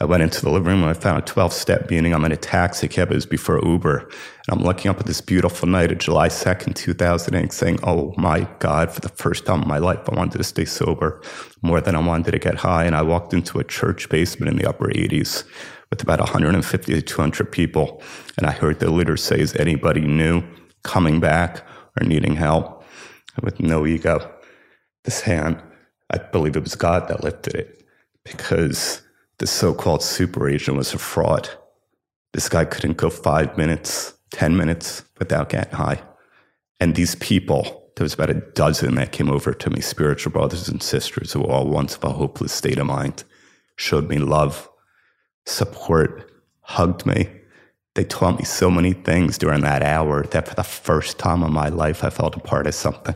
[0.00, 2.12] I went into the living room and I found a 12 step meeting.
[2.12, 3.12] I'm in a taxi cab.
[3.12, 3.98] It was before Uber.
[3.98, 4.10] And
[4.48, 8.90] I'm looking up at this beautiful night of July 2nd, 2008, saying, Oh my God,
[8.90, 11.22] for the first time in my life, I wanted to stay sober
[11.62, 12.84] more than I wanted to get high.
[12.84, 15.44] And I walked into a church basement in the upper 80s
[15.90, 18.02] with about 150 to 200 people.
[18.36, 20.42] And I heard the leader say, Is anybody new
[20.84, 21.66] coming back
[22.00, 22.84] or needing help?
[23.42, 24.32] With no ego,
[25.02, 25.60] this hand,
[26.10, 27.84] I believe it was God that lifted it
[28.24, 29.02] because
[29.38, 31.50] the so called super agent was a fraud.
[32.32, 36.02] This guy couldn't go five minutes, 10 minutes without getting high.
[36.80, 40.68] And these people, there was about a dozen that came over to me, spiritual brothers
[40.68, 43.24] and sisters who were all once of a hopeless state of mind,
[43.76, 44.68] showed me love,
[45.46, 47.28] support, hugged me.
[47.94, 51.52] They taught me so many things during that hour that for the first time in
[51.52, 53.14] my life, I felt a part of something.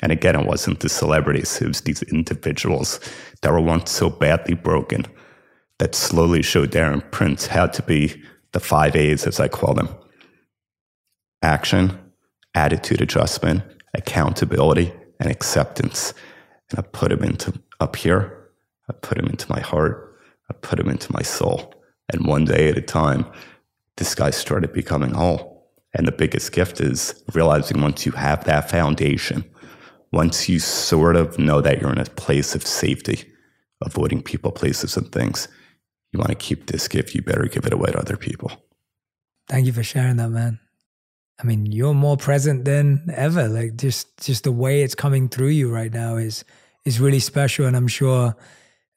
[0.00, 3.00] And again, it wasn't the celebrities, it was these individuals
[3.42, 5.04] that were once so badly broken
[5.78, 9.88] that slowly showed Darren Prince how to be the five A's, as I call them
[11.42, 11.96] action,
[12.54, 13.62] attitude adjustment,
[13.94, 16.14] accountability, and acceptance.
[16.70, 18.50] And I put them into up here,
[18.88, 20.18] I put them into my heart,
[20.50, 21.74] I put them into my soul.
[22.12, 23.26] And one day at a time,
[23.98, 25.58] this guy started becoming whole.
[25.94, 29.44] And the biggest gift is realizing once you have that foundation,
[30.12, 33.24] once you sort of know that you're in a place of safety,
[33.84, 35.48] avoiding people, places, and things,
[36.12, 38.50] you want to keep this gift, you better give it away to other people.
[39.48, 40.60] Thank you for sharing that, man.
[41.40, 43.48] I mean, you're more present than ever.
[43.48, 46.44] Like just just the way it's coming through you right now is
[46.84, 48.36] is really special, and I'm sure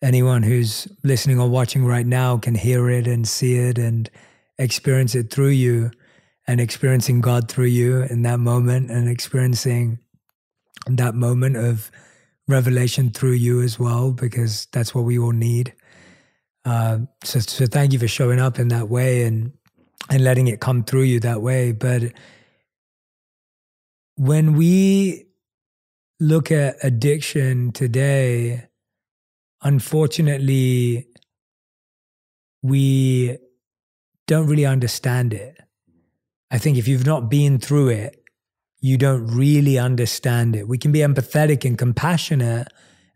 [0.01, 4.09] anyone who's listening or watching right now can hear it and see it and
[4.61, 5.91] experience it through you,
[6.47, 9.99] and experiencing God through you in that moment, and experiencing
[10.87, 11.91] that moment of
[12.47, 15.73] revelation through you as well, because that's what we all need.
[16.65, 19.51] Uh, so, so thank you for showing up in that way and
[20.09, 21.71] and letting it come through you that way.
[21.71, 22.13] But
[24.15, 25.25] when we
[26.19, 28.67] look at addiction today,
[29.61, 31.07] unfortunately,
[32.61, 33.37] we
[34.27, 35.57] don't really understand it.
[36.49, 38.23] I think if you've not been through it,
[38.79, 40.67] you don't really understand it.
[40.67, 42.67] We can be empathetic and compassionate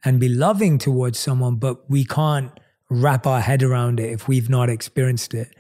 [0.03, 2.51] and be loving towards someone, but we can't
[2.89, 5.55] wrap our head around it if we've not experienced it.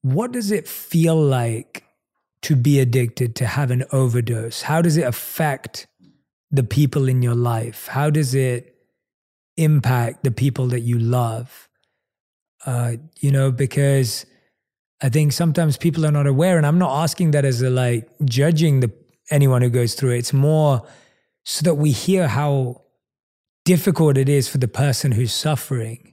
[0.00, 1.84] What does it feel like
[2.42, 4.62] to be addicted, to have an overdose?
[4.62, 5.86] How does it affect
[6.50, 7.86] the people in your life?
[7.88, 8.74] How does it
[9.56, 11.68] impact the people that you love?
[12.66, 14.26] Uh, you know, because
[15.02, 18.08] I think sometimes people are not aware, and I'm not asking that as a like
[18.24, 18.92] judging the
[19.30, 20.18] anyone who goes through it.
[20.18, 20.86] It's more
[21.44, 22.82] so that we hear how
[23.64, 26.12] difficult it is for the person who's suffering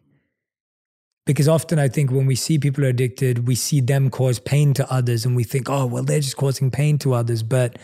[1.29, 4.91] because often I think when we see people addicted, we see them cause pain to
[4.91, 7.43] others and we think, oh, well, they're just causing pain to others.
[7.43, 7.77] But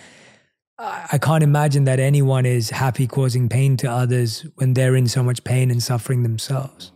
[0.79, 5.21] I can't imagine that anyone is happy causing pain to others when they're in so
[5.21, 6.91] much pain and suffering themselves.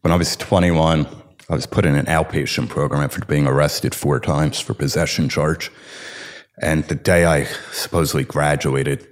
[0.00, 1.06] When I was 21,
[1.52, 5.70] I was put in an outpatient program after being arrested four times for possession charge.
[6.62, 9.06] And the day I supposedly graduated,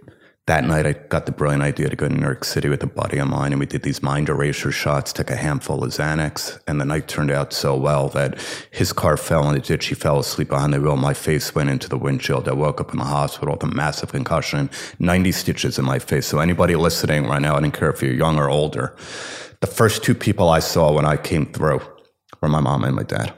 [0.46, 2.86] that night I got the brilliant idea to go to New York City with a
[2.86, 6.58] buddy of mine and we did these mind eraser shots, took a handful of Xanax,
[6.66, 9.88] and the night turned out so well that his car fell in a ditch.
[9.88, 10.96] He fell asleep behind the wheel.
[10.96, 12.48] My face went into the windshield.
[12.48, 16.26] I woke up in the hospital with a massive concussion, 90 stitches in my face.
[16.26, 18.96] So anybody listening right now, I don't care if you're young or older,
[19.60, 21.82] the first two people I saw when I came through
[22.40, 23.32] were my mom and my dad.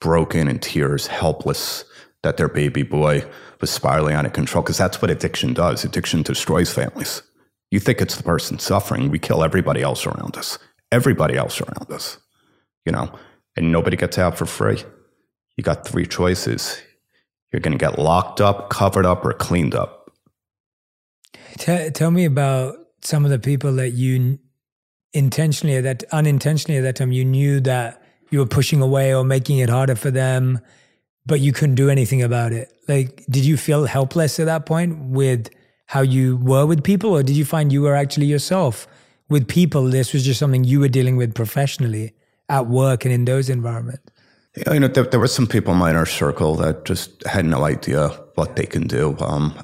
[0.00, 1.84] Broken in tears, helpless
[2.22, 3.24] that their baby boy
[3.60, 5.84] was spiraling out of control because that's what addiction does.
[5.84, 7.22] Addiction destroys families.
[7.70, 10.58] You think it's the person suffering, we kill everybody else around us.
[10.90, 12.18] Everybody else around us,
[12.84, 13.10] you know,
[13.56, 14.82] and nobody gets out for free.
[15.56, 16.82] You got three choices.
[17.50, 20.10] You're going to get locked up, covered up, or cleaned up.
[21.56, 24.38] Tell me about some of the people that you
[25.14, 29.24] intentionally or that unintentionally at that time you knew that you were pushing away or
[29.24, 30.58] making it harder for them,
[31.26, 32.72] but you couldn't do anything about it.
[32.88, 35.50] Like, did you feel helpless at that point with
[35.86, 38.86] how you were with people, or did you find you were actually yourself
[39.28, 39.84] with people?
[39.84, 42.14] This was just something you were dealing with professionally
[42.48, 44.02] at work and in those environments.
[44.56, 47.64] You know, there, there were some people in my inner circle that just had no
[47.64, 49.16] idea what they can do.
[49.20, 49.54] Um,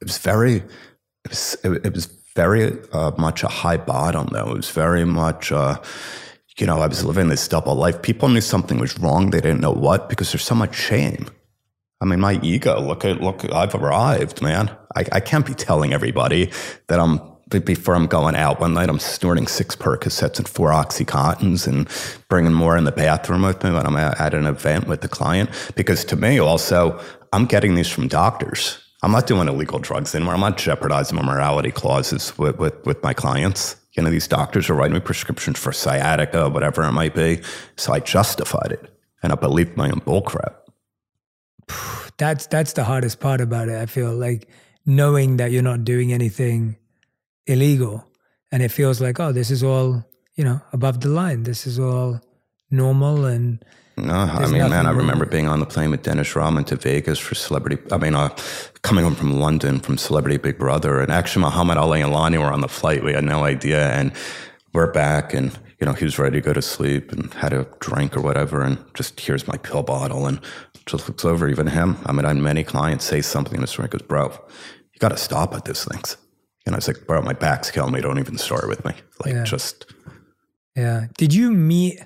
[0.00, 2.06] it was very, it was, it, it was
[2.38, 4.50] very uh, much a high bottom, though.
[4.52, 5.76] It was very much, uh,
[6.56, 8.00] you know, I was living this double life.
[8.00, 9.30] People knew something was wrong.
[9.30, 11.26] They didn't know what because there's so much shame.
[12.00, 14.70] I mean, my ego, look at, look, I've arrived, man.
[14.94, 16.52] I, I can't be telling everybody
[16.86, 17.20] that I'm
[17.64, 21.88] before I'm going out one night, I'm snorting six Percocets and four Oxycontins and
[22.28, 25.48] bringing more in the bathroom with me when I'm at an event with the client.
[25.74, 27.00] Because to me, also,
[27.32, 28.78] I'm getting these from doctors.
[29.02, 30.34] I'm not doing illegal drugs anymore.
[30.34, 33.76] I'm not jeopardizing my morality clauses with, with, with my clients.
[33.92, 37.40] You know, these doctors are writing me prescriptions for sciatica, whatever it might be.
[37.76, 40.54] So I justified it and I believed my own bullcrap.
[42.16, 43.80] That's that's the hardest part about it.
[43.80, 44.48] I feel like
[44.84, 46.76] knowing that you're not doing anything
[47.46, 48.08] illegal
[48.50, 51.78] and it feels like oh this is all you know above the line this is
[51.78, 52.20] all
[52.70, 53.64] normal and
[53.98, 57.18] no, I mean, man, I remember being on the plane with Dennis Rodman to Vegas
[57.18, 57.78] for Celebrity.
[57.92, 58.34] I mean, uh,
[58.82, 62.52] coming home from London from Celebrity Big Brother, and actually Muhammad Ali and Lonnie were
[62.52, 63.04] on the flight.
[63.04, 64.12] We had no idea, and
[64.72, 67.66] we're back, and you know he was ready to go to sleep and had a
[67.80, 70.40] drink or whatever, and just here's my pill bottle, and
[70.86, 71.98] just looks over even him.
[72.06, 74.32] I mean, I had many clients say something in this goes, "Bro,
[74.92, 76.16] you got to stop at these things."
[76.68, 78.02] And I was like, bro, my back's killing me.
[78.02, 78.92] Don't even start with me.
[79.24, 79.44] Like, yeah.
[79.44, 79.86] just.
[80.76, 81.06] Yeah.
[81.16, 81.98] Did you meet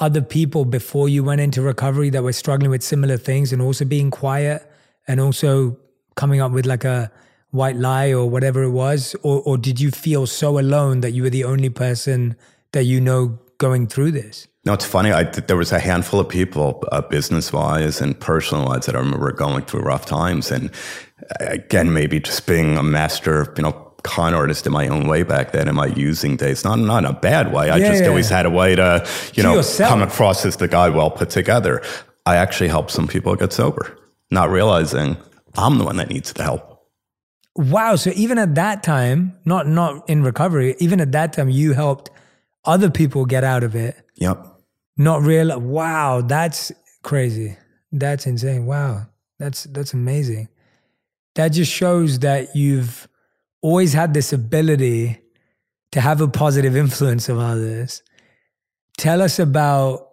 [0.00, 3.84] other people before you went into recovery that were struggling with similar things and also
[3.84, 4.68] being quiet
[5.06, 5.76] and also
[6.16, 7.12] coming up with like a
[7.50, 9.14] white lie or whatever it was?
[9.22, 12.36] Or, or did you feel so alone that you were the only person
[12.72, 14.48] that you know going through this?
[14.64, 15.10] No, it's funny.
[15.10, 18.98] I, there was a handful of people, uh, business wise and personal wise, that I
[18.98, 20.50] remember going through rough times.
[20.50, 20.70] And
[21.40, 25.22] uh, again, maybe just being a master, you know, con artist in my own way
[25.22, 26.64] back then in my using days.
[26.64, 27.70] Not not in a bad way.
[27.70, 28.08] I yeah, just yeah.
[28.08, 29.90] always had a way to, you to know, yourself.
[29.90, 31.82] come across as the guy well put together.
[32.26, 33.98] I actually helped some people get sober,
[34.30, 35.16] not realizing
[35.56, 36.66] I'm the one that needs the help.
[37.56, 37.96] Wow.
[37.96, 42.10] So even at that time, not not in recovery, even at that time, you helped
[42.64, 43.96] other people get out of it.
[44.16, 44.46] Yep.
[44.96, 45.58] Not real.
[45.58, 47.56] Wow, that's crazy.
[47.92, 48.66] That's insane.
[48.66, 49.06] Wow,
[49.38, 50.48] that's that's amazing.
[51.34, 53.08] That just shows that you've
[53.62, 55.20] always had this ability
[55.92, 58.02] to have a positive influence of others.
[58.96, 60.08] Tell us about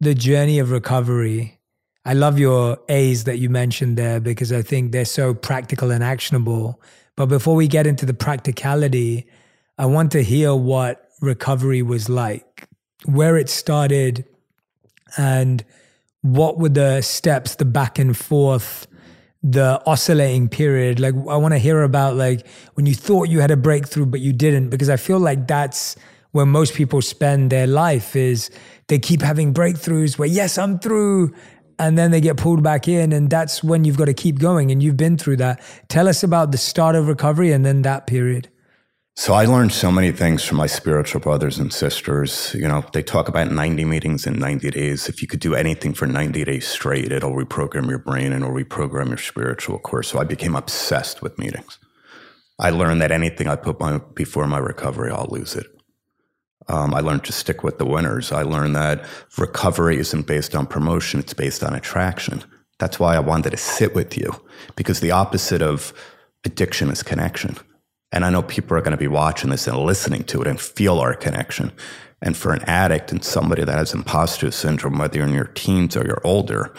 [0.00, 1.60] the journey of recovery.
[2.04, 6.04] I love your A's that you mentioned there because I think they're so practical and
[6.04, 6.80] actionable.
[7.16, 9.26] But before we get into the practicality,
[9.78, 12.68] I want to hear what recovery was like,
[13.04, 14.24] where it started,
[15.16, 15.64] and
[16.22, 18.86] what were the steps, the back and forth
[19.44, 20.98] the oscillating period.
[20.98, 24.20] Like i want to hear about like when you thought you had a breakthrough but
[24.20, 25.96] you didn't because i feel like that's
[26.32, 28.50] where most people spend their life is
[28.88, 31.32] they keep having breakthroughs where yes i'm through
[31.78, 34.70] and then they get pulled back in and that's when you've got to keep going
[34.70, 35.60] and you've been through that.
[35.88, 38.48] Tell us about the start of recovery and then that period
[39.16, 42.52] so I learned so many things from my spiritual brothers and sisters.
[42.54, 45.08] You know, they talk about 90 meetings in 90 days.
[45.08, 48.56] If you could do anything for 90 days straight, it'll reprogram your brain and it'll
[48.56, 50.08] reprogram your spiritual course.
[50.08, 51.78] So I became obsessed with meetings.
[52.58, 55.66] I learned that anything I put my, before my recovery, I'll lose it.
[56.68, 58.32] Um, I learned to stick with the winners.
[58.32, 59.04] I learned that
[59.38, 62.42] recovery isn't based on promotion, it's based on attraction.
[62.78, 64.32] That's why I wanted to sit with you
[64.74, 65.92] because the opposite of
[66.44, 67.56] addiction is connection.
[68.14, 70.58] And I know people are going to be watching this and listening to it and
[70.58, 71.72] feel our connection.
[72.22, 75.96] And for an addict and somebody that has imposter syndrome, whether you're in your teens
[75.96, 76.72] or you're older,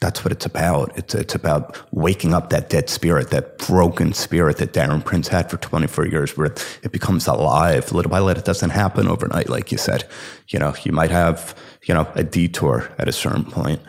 [0.00, 0.92] that's what it's about.
[0.98, 5.50] It's, it's about waking up that dead spirit, that broken spirit that Darren Prince had
[5.50, 6.52] for 24 years, where
[6.82, 8.42] it becomes alive little by little.
[8.42, 10.04] It doesn't happen overnight, like you said.
[10.48, 13.80] You know, you might have, you know, a detour at a certain point.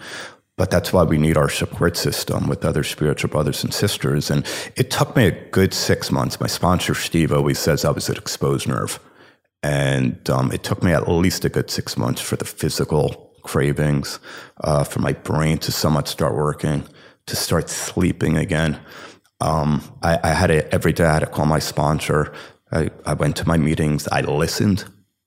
[0.59, 4.29] But that's why we need our support system with other spiritual brothers and sisters.
[4.29, 4.45] And
[4.75, 6.37] it took me a good six months.
[6.41, 8.99] My sponsor, Steve, always says I was an exposed nerve.
[9.63, 14.19] And um, it took me at least a good six months for the physical cravings,
[14.59, 16.83] uh, for my brain to somewhat start working,
[17.27, 18.81] to start sleeping again.
[19.39, 22.33] Um, I, I, had a, every day I had to call my sponsor.
[22.69, 24.09] I, I went to my meetings.
[24.09, 24.83] I listened.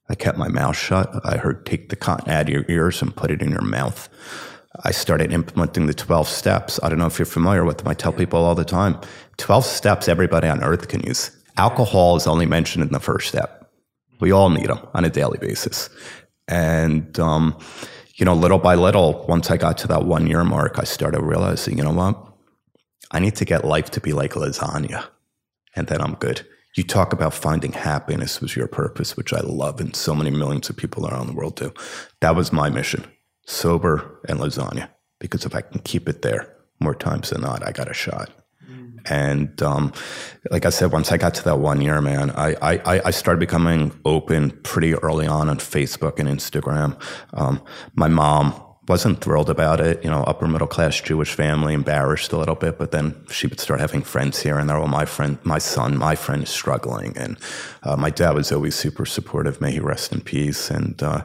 [0.07, 1.09] I kept my mouth shut.
[1.25, 4.07] I heard take the cotton out of your ears and put it in your mouth.
[4.83, 6.79] I started implementing the 12 steps.
[6.83, 7.87] I don't know if you're familiar with them.
[7.87, 8.99] I tell people all the time
[9.37, 11.31] 12 steps everybody on earth can use.
[11.57, 13.71] Alcohol is only mentioned in the first step.
[14.19, 15.89] We all need them on a daily basis.
[16.47, 17.57] And, um,
[18.15, 21.21] you know, little by little, once I got to that one year mark, I started
[21.21, 22.17] realizing, you know what?
[23.11, 25.05] I need to get life to be like lasagna,
[25.75, 26.45] and then I'm good.
[26.75, 30.69] You talk about finding happiness was your purpose, which I love, and so many millions
[30.69, 31.71] of people around the world do.
[32.21, 33.05] That was my mission
[33.45, 34.89] sober and lasagna,
[35.19, 38.29] because if I can keep it there more times than not, I got a shot.
[39.05, 39.91] And um,
[40.49, 43.39] like I said, once I got to that one year, man, I, I, I started
[43.39, 46.97] becoming open pretty early on on Facebook and Instagram.
[47.33, 47.61] Um,
[47.95, 48.53] my mom
[48.87, 52.77] wasn't thrilled about it, you know, upper middle class Jewish family, embarrassed a little bit,
[52.77, 54.77] but then she would start having friends here and there.
[54.77, 57.17] Well, my friend, my son, my friend is struggling.
[57.17, 57.37] And
[57.83, 59.61] uh, my dad was always super supportive.
[59.61, 60.69] May he rest in peace.
[60.69, 61.23] And uh,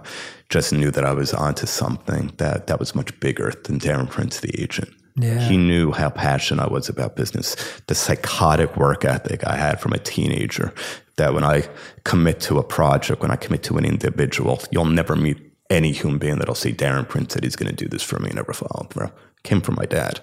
[0.48, 4.38] just knew that I was onto something that, that was much bigger than Darren Prince,
[4.38, 4.90] the agent.
[5.16, 5.40] Yeah.
[5.40, 7.56] He knew how passionate I was about business,
[7.88, 10.72] the psychotic work ethic I had from a teenager.
[11.16, 11.68] That when I
[12.04, 16.18] commit to a project, when I commit to an individual, you'll never meet any human
[16.18, 18.86] being that'll say Darren Prince said he's going to do this for me never follow
[18.90, 19.10] through.
[19.42, 20.20] Came from my dad.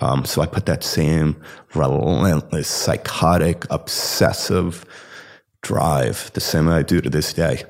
[0.00, 1.40] Um, so I put that same
[1.74, 4.86] relentless, psychotic, obsessive
[5.62, 7.64] drive, the same I do to this day,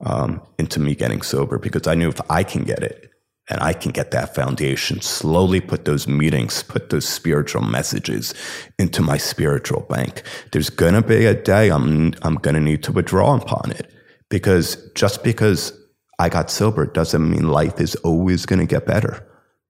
[0.00, 3.10] um, into me getting sober because I knew if I can get it,
[3.48, 8.34] and I can get that foundation, slowly put those meetings, put those spiritual messages
[8.78, 10.22] into my spiritual bank.
[10.52, 13.92] There's going to be a day I'm, I'm going to need to withdraw upon it
[14.30, 15.75] because just because
[16.18, 19.26] I got sober doesn't mean life is always going to get better.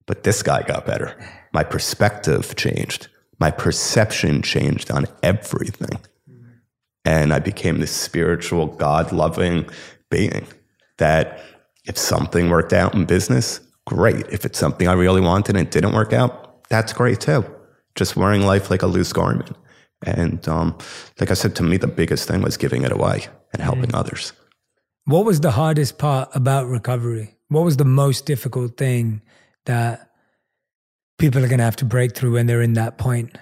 [0.06, 1.16] But this guy got better.
[1.52, 3.08] My perspective changed.
[3.40, 5.98] My perception changed on everything.
[7.04, 9.68] And I became this spiritual, God loving
[10.10, 10.46] being
[10.98, 11.40] that
[11.84, 14.26] if something worked out in business, great.
[14.28, 17.44] If it's something I really wanted and it didn't work out, that's great too.
[17.94, 19.56] Just wearing life like a loose garment.
[20.04, 20.76] And um,
[21.20, 23.98] like I said, to me, the biggest thing was giving it away and helping mm.
[23.98, 24.32] others.
[25.06, 27.36] What was the hardest part about recovery?
[27.48, 29.22] What was the most difficult thing
[29.64, 30.10] that
[31.16, 33.38] people are going to have to break through when they're in that point?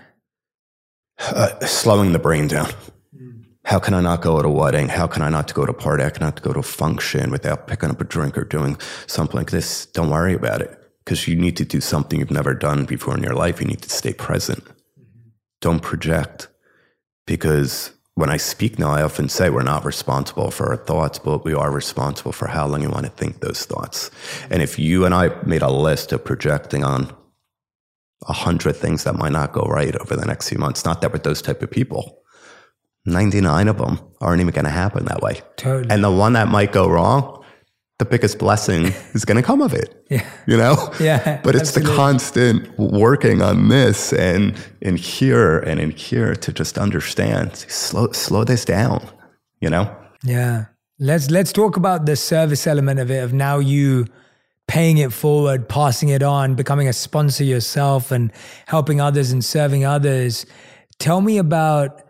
[1.19, 2.69] Uh, slowing the brain down.
[3.65, 4.89] How can I not go to a wedding?
[4.89, 6.05] How can I not go to a party?
[6.05, 9.51] I cannot go to a function without picking up a drink or doing something like
[9.51, 9.87] this.
[9.87, 13.23] Don't worry about it because you need to do something you've never done before in
[13.23, 13.59] your life.
[13.63, 14.63] You need to stay present.
[14.65, 15.31] Mm-hmm.
[15.63, 16.49] Don't project
[17.27, 21.45] because when I speak now, I often say we're not responsible for our thoughts, but
[21.45, 24.11] we are responsible for how long you want to think those thoughts.
[24.51, 27.13] And if you and I made a list of projecting on
[28.29, 31.13] a hundred things that might not go right over the next few months, not that
[31.13, 32.23] we're those type of people,
[33.05, 35.41] 99 of them aren't even going to happen that way.
[35.57, 35.93] Totally.
[35.93, 37.44] And the one that might go wrong,
[38.05, 40.05] the biggest blessing is going to come of it.
[40.11, 40.25] Yeah.
[40.47, 40.93] You know?
[41.01, 41.41] Yeah.
[41.43, 41.91] But it's absolutely.
[41.91, 48.13] the constant working on this and in here and in here to just understand, slow,
[48.13, 49.07] slow this down,
[49.61, 49.95] you know?
[50.23, 50.67] Yeah.
[50.99, 54.07] Let's, let's talk about the service element of it, of now you
[54.67, 58.33] paying it forward, passing it on, becoming a sponsor yourself and
[58.67, 60.47] helping others and serving others.
[60.99, 62.03] Tell me about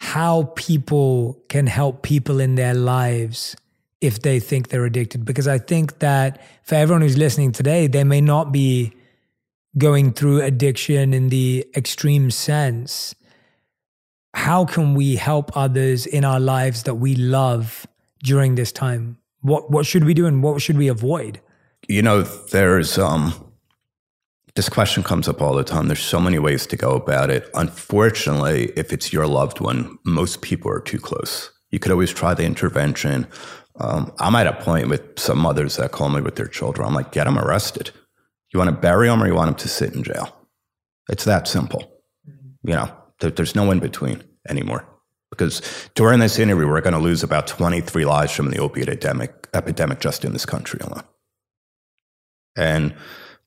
[0.00, 3.56] how people can help people in their lives
[4.00, 5.24] if they think they're addicted.
[5.24, 8.92] Because I think that for everyone who's listening today, they may not be
[9.76, 13.14] going through addiction in the extreme sense.
[14.34, 17.86] How can we help others in our lives that we love
[18.22, 19.18] during this time?
[19.40, 21.40] What what should we do and what should we avoid?
[21.88, 23.32] You know, there's um
[24.54, 25.86] this question comes up all the time.
[25.86, 27.48] There's so many ways to go about it.
[27.54, 31.52] Unfortunately, if it's your loved one, most people are too close.
[31.70, 33.28] You could always try the intervention.
[33.78, 36.86] Um, I'm at a point with some mothers that call me with their children.
[36.86, 37.92] I'm like, get them arrested.
[38.52, 40.34] You want to bury them or you want them to sit in jail?
[41.08, 41.90] It's that simple.
[42.62, 44.86] You know, there, there's no in between anymore.
[45.30, 45.62] Because
[45.94, 50.00] during this interview, we're going to lose about 23 lives from the opiate epidemic, epidemic
[50.00, 51.04] just in this country alone.
[52.56, 52.94] And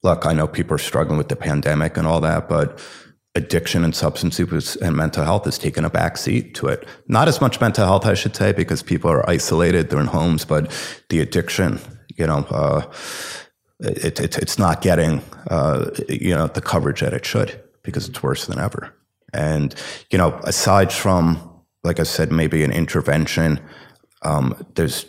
[0.04, 2.80] look, I know people are struggling with the pandemic and all that, but
[3.36, 6.86] addiction and substance use and mental health has taken a backseat to it.
[7.08, 10.44] Not as much mental health, I should say, because people are isolated, they're in homes,
[10.44, 10.72] but
[11.10, 11.80] the addiction,
[12.18, 12.86] you know, uh,
[13.80, 18.22] it, it, it's not getting, uh, you know, the coverage that it should because it's
[18.22, 18.94] worse than ever.
[19.34, 19.74] And,
[20.12, 23.60] you know, aside from, like I said, maybe an intervention,
[24.24, 25.06] um, there's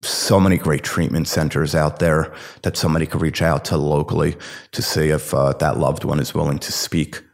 [0.00, 2.32] so many great treatment centers out there
[2.62, 4.36] that somebody could reach out to locally
[4.70, 7.24] to see if uh, that loved one is willing to speak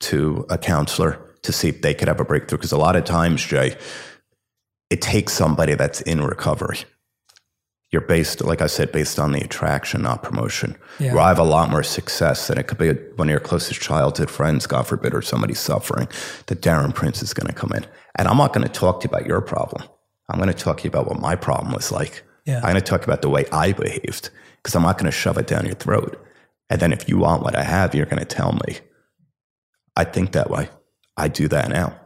[0.00, 2.58] to a counselor to see if they could have a breakthrough.
[2.58, 3.76] Because a lot of times, Jay,
[4.90, 6.78] it takes somebody that's in recovery.
[7.94, 10.76] you're based, like I said, based on the attraction, not promotion.
[10.98, 11.14] Yeah.
[11.14, 13.80] Where I have a lot more success, than it could be one of your closest
[13.80, 16.08] childhood friends, God forbid, or somebody suffering,
[16.46, 17.86] that Darren Prince is going to come in.
[18.16, 19.88] And I'm not going to talk to you about your problem.
[20.28, 22.24] I'm going to talk to you about what my problem was like.
[22.44, 22.56] Yeah.
[22.56, 25.38] I'm going to talk about the way I behaved because I'm not going to shove
[25.38, 26.20] it down your throat.
[26.68, 28.78] And then if you want what I have, you're going to tell me.
[29.96, 30.68] I think that way.
[31.16, 31.98] I do that now.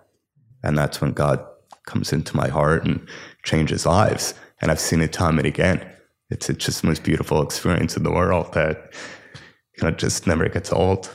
[0.63, 1.45] And that's when God
[1.87, 3.07] comes into my heart and
[3.45, 4.35] changes lives.
[4.61, 5.85] And I've seen it time and again.
[6.31, 8.93] It's, it's just the most beautiful experience in the world that
[9.77, 11.11] you know just never gets old.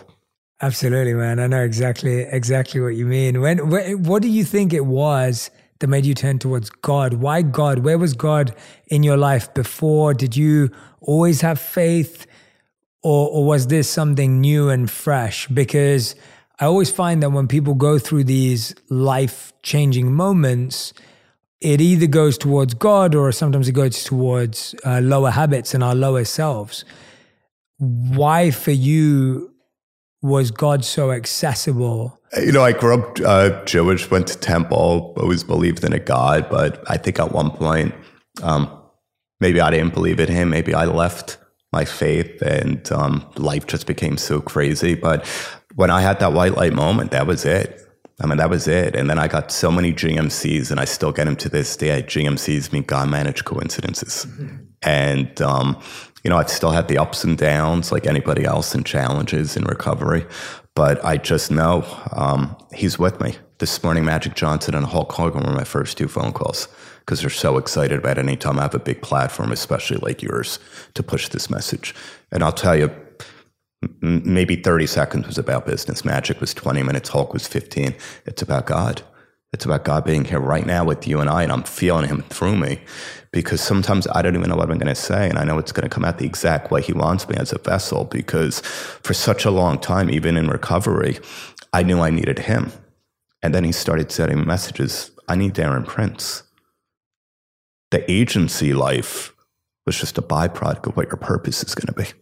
[0.61, 1.39] Absolutely, man.
[1.39, 3.41] I know exactly exactly what you mean.
[3.41, 7.15] When wh- what do you think it was that made you turn towards God?
[7.15, 7.79] Why God?
[7.79, 8.55] Where was God
[8.87, 10.13] in your life before?
[10.15, 10.71] Did you
[11.01, 12.25] always have faith,
[13.03, 15.47] or or was this something new and fresh?
[15.47, 16.15] Because
[16.59, 20.93] I always find that when people go through these life changing moments,
[21.61, 25.95] it either goes towards God or sometimes it goes towards uh, lower habits and our
[25.95, 26.85] lower selves.
[27.77, 29.53] Why for you
[30.21, 32.19] was God so accessible?
[32.37, 36.47] You know, I grew up uh, Jewish, went to temple, always believed in a God,
[36.49, 37.93] but I think at one point,
[38.41, 38.69] um,
[39.39, 40.49] maybe I didn't believe in him.
[40.49, 41.37] Maybe I left
[41.71, 44.95] my faith and um, life just became so crazy.
[44.95, 45.25] But
[45.75, 47.79] when I had that white light moment, that was it.
[48.21, 48.95] I mean, that was it.
[48.95, 52.01] And then I got so many GMCs, and I still get them to this day.
[52.03, 54.25] GMCs mean God managed coincidences.
[54.25, 54.57] Mm-hmm.
[54.83, 55.81] And, um,
[56.23, 59.63] you know, I've still had the ups and downs like anybody else and challenges in
[59.63, 60.25] recovery.
[60.75, 63.35] But I just know um, he's with me.
[63.59, 66.67] This morning, Magic Johnson and Hulk Hogan were my first two phone calls
[66.99, 70.59] because they're so excited about any time I have a big platform, especially like yours,
[70.93, 71.93] to push this message.
[72.31, 72.91] And I'll tell you,
[74.01, 76.05] maybe 30 seconds was about business.
[76.05, 77.09] Magic was 20 minutes.
[77.09, 77.95] Hulk was 15.
[78.25, 79.01] It's about God.
[79.53, 82.23] It's about God being here right now with you and I, and I'm feeling Him
[82.23, 82.79] through me
[83.31, 85.29] because sometimes I don't even know what I'm going to say.
[85.29, 87.53] And I know it's going to come out the exact way He wants me as
[87.53, 91.19] a vessel because for such a long time, even in recovery,
[91.71, 92.71] I knew I needed Him.
[93.43, 96.43] And then He started sending messages I need Darren Prince.
[97.91, 99.33] The agency life
[99.85, 102.17] was just a byproduct of what your purpose is going to be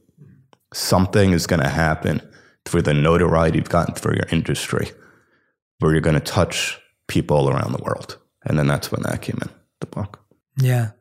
[0.73, 2.21] something is going to happen
[2.65, 4.91] for the notoriety you've gotten for your industry
[5.79, 8.17] where you're going to touch people around the world.
[8.45, 9.49] And then that's when that came in
[9.79, 10.19] the book.
[10.57, 10.91] Yeah.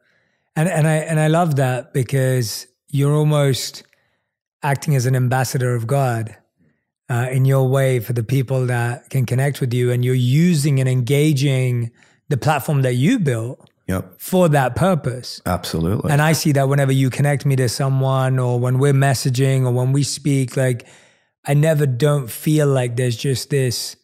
[0.57, 3.85] And and I and I love that because you're almost
[4.63, 6.37] acting as an ambassador of God
[7.09, 10.81] uh, in your way for the people that can connect with you and you're using
[10.81, 11.91] and engaging
[12.29, 14.21] the platform that you built Yep.
[14.21, 15.43] for that purpose.
[15.45, 16.13] Absolutely.
[16.13, 19.73] And I see that whenever you connect me to someone or when we're messaging or
[19.73, 20.87] when we speak, like
[21.45, 23.97] I never don't feel like there's just this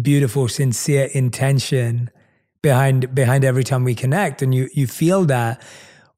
[0.00, 2.10] beautiful, sincere intention
[2.62, 4.42] behind behind every time we connect.
[4.42, 5.62] And you you feel that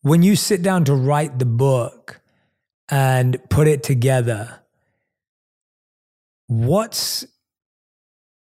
[0.00, 2.22] when you sit down to write the book
[2.88, 4.62] and put it together,
[6.46, 7.26] what's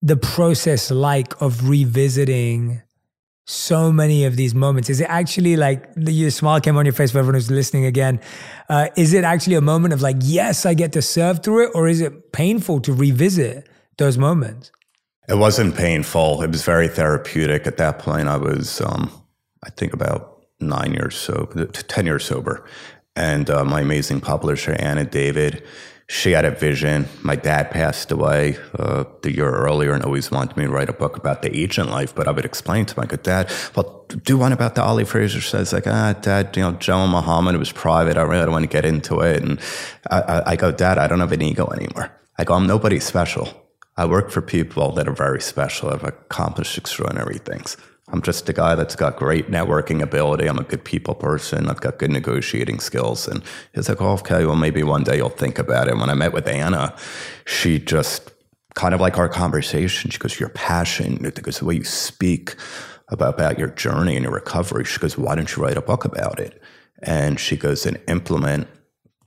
[0.00, 2.82] the process like of revisiting
[3.44, 4.88] so many of these moments?
[4.88, 8.20] Is it actually like your smile came on your face for everyone who's listening again?
[8.68, 11.70] Uh, is it actually a moment of like, yes, I get to serve through it,
[11.74, 13.68] or is it painful to revisit
[13.98, 14.70] those moments?
[15.28, 16.42] It wasn't painful.
[16.42, 17.66] It was very therapeutic.
[17.66, 19.10] At that point, I was, um,
[19.64, 22.64] I think, about nine years sober, ten years sober,
[23.16, 25.64] and uh, my amazing publisher Anna David
[26.12, 27.08] she had a vision.
[27.22, 30.92] My dad passed away uh, the year earlier and always wanted me to write a
[30.92, 32.14] book about the agent life.
[32.14, 35.40] But I would explain to my good Dad, well, do one about the Ali Frazier
[35.40, 38.18] says, like, ah, Dad, you know, Joe Muhammad, was private.
[38.18, 39.42] I really don't want to get into it.
[39.42, 39.58] And
[40.10, 42.12] I, I, I go, Dad, I don't have an ego anymore.
[42.36, 43.48] I go, I'm nobody special.
[43.96, 47.78] I work for people that are very special, have accomplished extraordinary things.
[48.12, 50.46] I'm just a guy that's got great networking ability.
[50.46, 51.68] I'm a good people person.
[51.68, 53.26] I've got good negotiating skills.
[53.26, 53.42] And
[53.74, 55.92] he's like, oh, okay, well, maybe one day you'll think about it.
[55.92, 56.94] And when I met with Anna,
[57.46, 58.30] she just
[58.74, 62.54] kind of like our conversation, she goes, your passion, because the way you speak
[63.08, 66.04] about, about your journey and your recovery, she goes, why don't you write a book
[66.04, 66.62] about it?
[67.02, 68.68] And she goes, and implement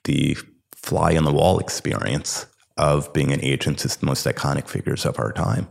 [0.03, 0.37] the
[0.75, 2.45] fly on the wall experience
[2.77, 5.67] of being an agent to the most iconic figures of our time.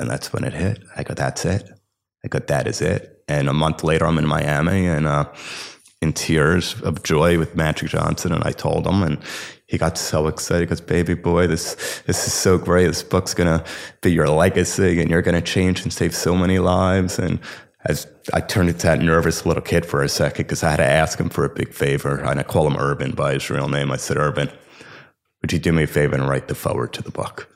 [0.00, 0.82] And that's when it hit.
[0.96, 1.70] I go, that's it.
[2.26, 3.22] I go, that is it.
[3.28, 5.26] And a month later, I'm in Miami and uh,
[6.02, 8.32] in tears of joy with Magic Johnson.
[8.32, 9.18] And I told him, and
[9.66, 12.88] he got so excited because, baby boy, this this is so great.
[12.88, 13.64] This book's gonna
[14.02, 17.18] be your legacy, and you're gonna change and save so many lives.
[17.18, 17.38] And
[17.84, 20.84] as I turned into that nervous little kid for a second because I had to
[20.84, 23.92] ask him for a big favor, and I call him Earvin by his real name.
[23.92, 24.50] I said, Earvin,
[25.42, 27.55] would you do me a favor and write the forward to the book?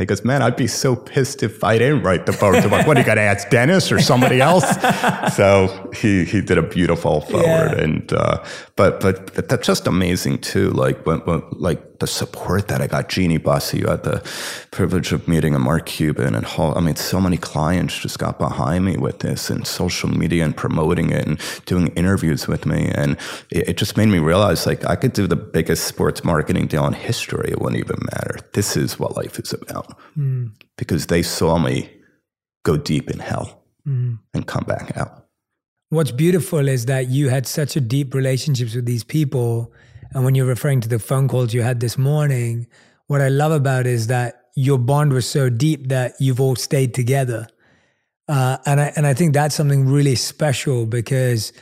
[0.00, 2.54] He goes, man, I'd be so pissed if I didn't write the book.
[2.70, 4.64] Like, what, do you got to ask Dennis or somebody else?
[5.36, 7.82] so he he did a beautiful forward, yeah.
[7.82, 8.44] and uh,
[8.80, 9.00] but
[9.34, 10.70] but that's just amazing too.
[10.70, 14.26] Like when, when like the support that I got, Jeanie Bussey, you had the
[14.70, 16.72] privilege of meeting a Mark Cuban and Hall.
[16.78, 20.56] I mean, so many clients just got behind me with this and social media and
[20.56, 23.18] promoting it and doing interviews with me, and
[23.50, 26.86] it, it just made me realize like I could do the biggest sports marketing deal
[26.86, 27.50] in history.
[27.50, 28.38] It wouldn't even matter.
[28.54, 30.52] This is what life is about mm.
[30.78, 31.90] because they saw me
[32.62, 34.18] go deep in hell mm.
[34.32, 35.19] and come back out.
[35.90, 39.72] What's beautiful is that you had such a deep relationships with these people.
[40.12, 42.68] And when you're referring to the phone calls you had this morning,
[43.08, 46.94] what I love about is that your bond was so deep that you've all stayed
[46.94, 47.48] together.
[48.28, 51.52] Uh, and I and I think that's something really special because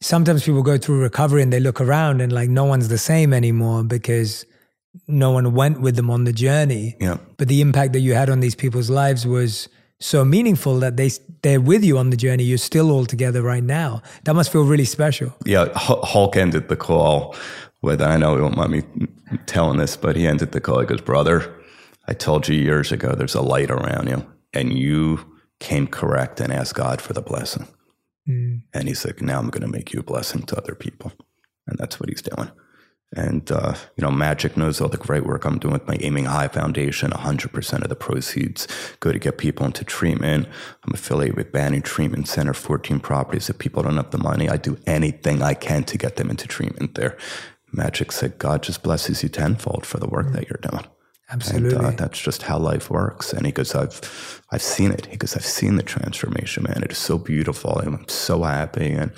[0.00, 3.34] sometimes people go through recovery and they look around and like no one's the same
[3.34, 4.46] anymore because
[5.06, 6.96] no one went with them on the journey.
[7.00, 7.18] Yeah.
[7.36, 9.68] But the impact that you had on these people's lives was
[10.00, 11.10] so meaningful that they
[11.42, 12.44] they're with you on the journey.
[12.44, 14.02] You're still all together right now.
[14.24, 15.34] That must feel really special.
[15.44, 17.34] Yeah, Hulk ended the call
[17.82, 18.82] with I know he won't mind me
[19.46, 20.80] telling this, but he ended the call.
[20.80, 21.54] He goes, "Brother,
[22.08, 23.14] I told you years ago.
[23.14, 25.20] There's a light around you, and you
[25.60, 27.68] came correct and asked God for the blessing."
[28.28, 28.62] Mm.
[28.72, 31.12] And he's like, "Now I'm going to make you a blessing to other people,"
[31.66, 32.50] and that's what he's doing.
[33.16, 36.24] And, uh, you know, Magic knows all the great work I'm doing with my Aiming
[36.24, 37.12] High Foundation.
[37.12, 38.66] 100% of the proceeds
[38.98, 40.48] go to get people into treatment.
[40.84, 43.48] I'm affiliated with Banyan Treatment Center, 14 properties.
[43.48, 46.48] If people don't have the money, I do anything I can to get them into
[46.48, 47.16] treatment there.
[47.72, 50.84] Magic said, God just blesses you tenfold for the work that you're doing.
[51.34, 51.76] Absolutely.
[51.76, 53.32] And, uh, that's just how life works.
[53.32, 55.06] And he goes, I've, I've seen it.
[55.06, 56.80] He goes, I've seen the transformation, man.
[56.84, 57.72] It is so beautiful.
[57.80, 58.92] I'm so happy.
[58.92, 59.10] And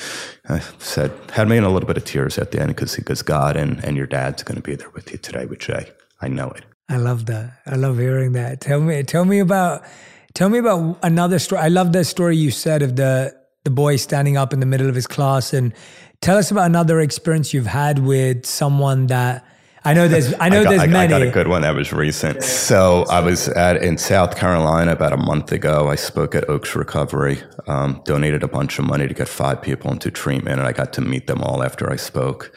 [0.49, 3.03] I said, had me in a little bit of tears at the end because he
[3.03, 5.93] goes, God and, and your dad's going to be there with you today with Jay.
[6.23, 6.65] I know it.
[6.89, 7.61] I love that.
[7.67, 8.63] I love hearing that.
[8.63, 9.85] Tell me, tell me about,
[10.33, 11.61] tell me about another story.
[11.61, 14.89] I love that story you said of the, the boy standing up in the middle
[14.89, 15.75] of his class and
[16.23, 19.45] tell us about another experience you've had with someone that
[19.87, 20.35] I know there's.
[20.41, 21.15] I know I got, there's I, many.
[21.15, 22.43] I got a good one that was recent.
[22.43, 25.89] So I was at in South Carolina about a month ago.
[25.89, 27.41] I spoke at Oaks Recovery.
[27.69, 30.93] Um, donated a bunch of money to get five people into treatment, and I got
[30.95, 32.53] to meet them all after I spoke.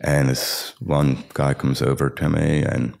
[0.00, 2.96] And this one guy comes over to me and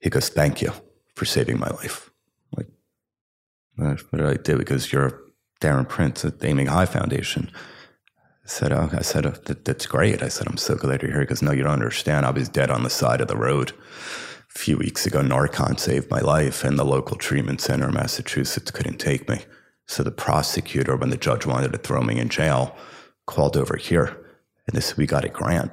[0.00, 0.72] he goes, "Thank you
[1.14, 2.10] for saving my life."
[2.56, 2.66] Like,
[3.76, 4.58] what did I do?
[4.58, 5.22] Because you're
[5.60, 7.52] Darren Prince at the Aiming High Foundation
[8.50, 10.22] said, oh, I said, oh, that, that's great.
[10.22, 12.26] I said, I'm so glad you're here because no, you don't understand.
[12.26, 13.72] I was dead on the side of the road.
[14.54, 18.72] A few weeks ago, Narcan saved my life, and the local treatment center in Massachusetts
[18.72, 19.44] couldn't take me.
[19.86, 22.76] So the prosecutor, when the judge wanted to throw me in jail,
[23.26, 24.06] called over here
[24.66, 25.70] and they said, We got a grant.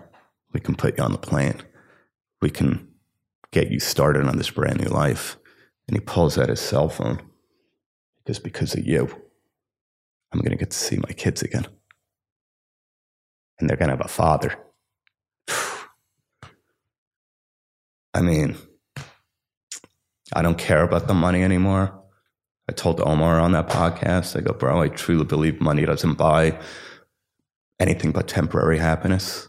[0.53, 1.61] We can put you on the plane.
[2.41, 2.87] We can
[3.51, 5.37] get you started on this brand new life.
[5.87, 7.21] And he pulls out his cell phone
[8.17, 9.07] because because of you,
[10.31, 11.67] I'm going to get to see my kids again
[13.59, 14.55] and they're going to have a father.
[18.13, 18.57] I mean,
[20.33, 21.93] I don't care about the money anymore.
[22.69, 26.59] I told Omar on that podcast, I go, bro, I truly believe money doesn't buy
[27.79, 29.47] anything but temporary happiness.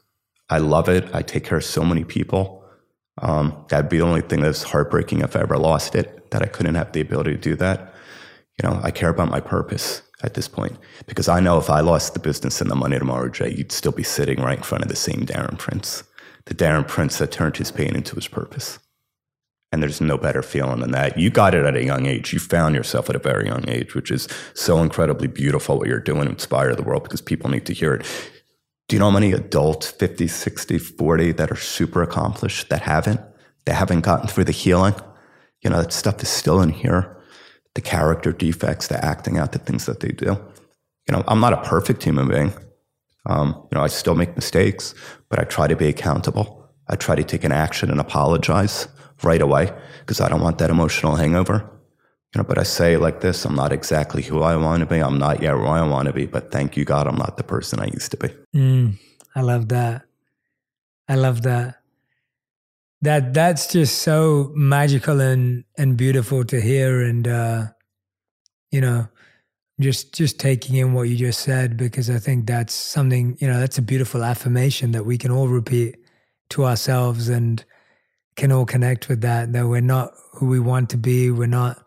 [0.48, 1.12] I love it.
[1.12, 2.64] I take care of so many people.
[3.20, 6.46] Um, that'd be the only thing that's heartbreaking if I ever lost it, that I
[6.46, 7.92] couldn't have the ability to do that.
[8.60, 11.80] You know, I care about my purpose at this point because I know if I
[11.80, 14.82] lost the business and the money tomorrow, Jay, you'd still be sitting right in front
[14.82, 16.02] of the same Darren Prince,
[16.46, 18.80] the Darren Prince that turned his pain into his purpose.
[19.70, 21.18] And there's no better feeling than that.
[21.18, 22.32] You got it at a young age.
[22.32, 26.00] You found yourself at a very young age, which is so incredibly beautiful what you're
[26.00, 28.06] doing inspire the world because people need to hear it.
[28.88, 33.20] Do you know how many adults, 50, 60, 40, that are super accomplished that haven't?
[33.66, 34.94] They haven't gotten through the healing.
[35.60, 37.17] You know, that stuff is still in here
[37.74, 40.26] the character defects, the acting out, the things that they do.
[41.06, 42.52] You know, I'm not a perfect human being.
[43.26, 44.94] Um, you know, I still make mistakes,
[45.28, 46.66] but I try to be accountable.
[46.88, 48.88] I try to take an action and apologize
[49.22, 51.70] right away because I don't want that emotional hangover.
[52.34, 54.98] You know, but I say like this, I'm not exactly who I want to be.
[54.98, 57.42] I'm not yet where I want to be, but thank you, God, I'm not the
[57.42, 58.28] person I used to be.
[58.54, 58.98] Mm,
[59.34, 60.02] I love that.
[61.08, 61.77] I love that
[63.02, 67.66] that that's just so magical and and beautiful to hear and uh
[68.70, 69.08] you know
[69.80, 73.60] just just taking in what you just said because i think that's something you know
[73.60, 75.96] that's a beautiful affirmation that we can all repeat
[76.50, 77.64] to ourselves and
[78.36, 81.30] can all connect with that that we're not who we want to be.
[81.30, 81.84] We're not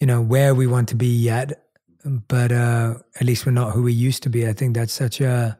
[0.00, 1.60] you know where we want to be yet
[2.04, 4.46] but uh at least we're not who we used to be.
[4.48, 5.58] I think that's such a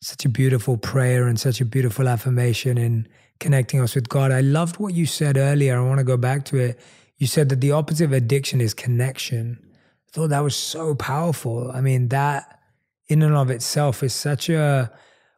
[0.00, 3.08] such a beautiful prayer and such a beautiful affirmation in
[3.40, 4.32] connecting us with God.
[4.32, 5.78] I loved what you said earlier.
[5.78, 6.80] I want to go back to it.
[7.16, 9.58] you said that the opposite of addiction is connection.
[9.62, 11.70] I thought that was so powerful.
[11.72, 12.60] I mean, that
[13.08, 14.90] in and of itself is such a.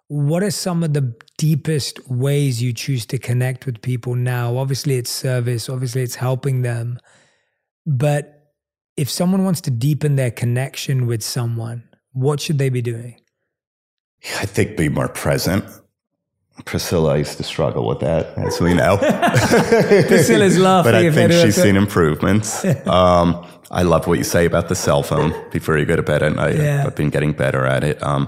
[0.08, 4.56] What are some of the deepest ways you choose to connect with people now?
[4.56, 6.98] Obviously, it's service, obviously, it's helping them.
[7.86, 8.52] But
[8.96, 13.20] if someone wants to deepen their connection with someone, what should they be doing?
[14.38, 15.64] I think be more present.
[16.64, 18.96] Priscilla used to struggle with that, as we know.
[20.08, 20.92] Priscilla's laughing.
[20.92, 22.64] but I think she's seen improvements.
[22.86, 26.22] Um, I love what you say about the cell phone before you go to bed
[26.24, 26.56] at night.
[26.56, 26.84] Yeah.
[26.86, 28.02] I've been getting better at it.
[28.02, 28.26] Um,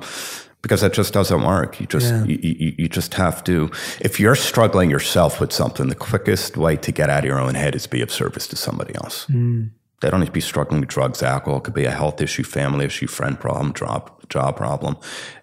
[0.63, 1.81] because that just doesn't work.
[1.81, 2.23] You just Yeah.
[2.25, 3.69] you, you, you just have to.
[4.01, 7.55] If you're struggling yourself with something, the quickest way to get out of your own
[7.55, 9.27] head is be of service to somebody else.
[9.27, 11.59] They don't need to be struggling with drugs, alcohol.
[11.59, 14.97] It could be a health issue, family issue, friend problem, job job problem.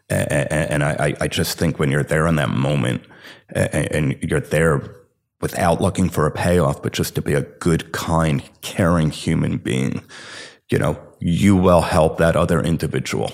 [0.10, 3.04] And, I, I- just think when you're there in that moment,
[3.50, 4.96] and you're there
[5.42, 10.04] without looking for a payoff, but just to be a good, kind, caring human being,
[10.70, 13.32] you know, you will help that other individual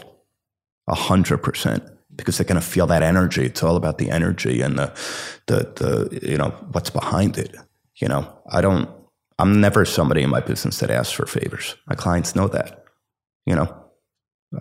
[0.88, 1.84] a hundred percent
[2.16, 3.46] because they're going to feel that energy.
[3.46, 4.94] It's all about the energy and the,
[5.48, 7.56] the, the, you know, what's behind it.
[7.98, 8.90] You know, I don't,
[9.40, 11.76] I'm never somebody in my business that asks for favors.
[11.88, 12.84] My clients know that,
[13.46, 13.85] you know.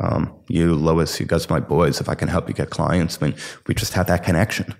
[0.01, 3.27] Um, you, Lois, you guys, my boys, if I can help you get clients, I
[3.27, 3.37] mean,
[3.67, 4.75] we just have that connection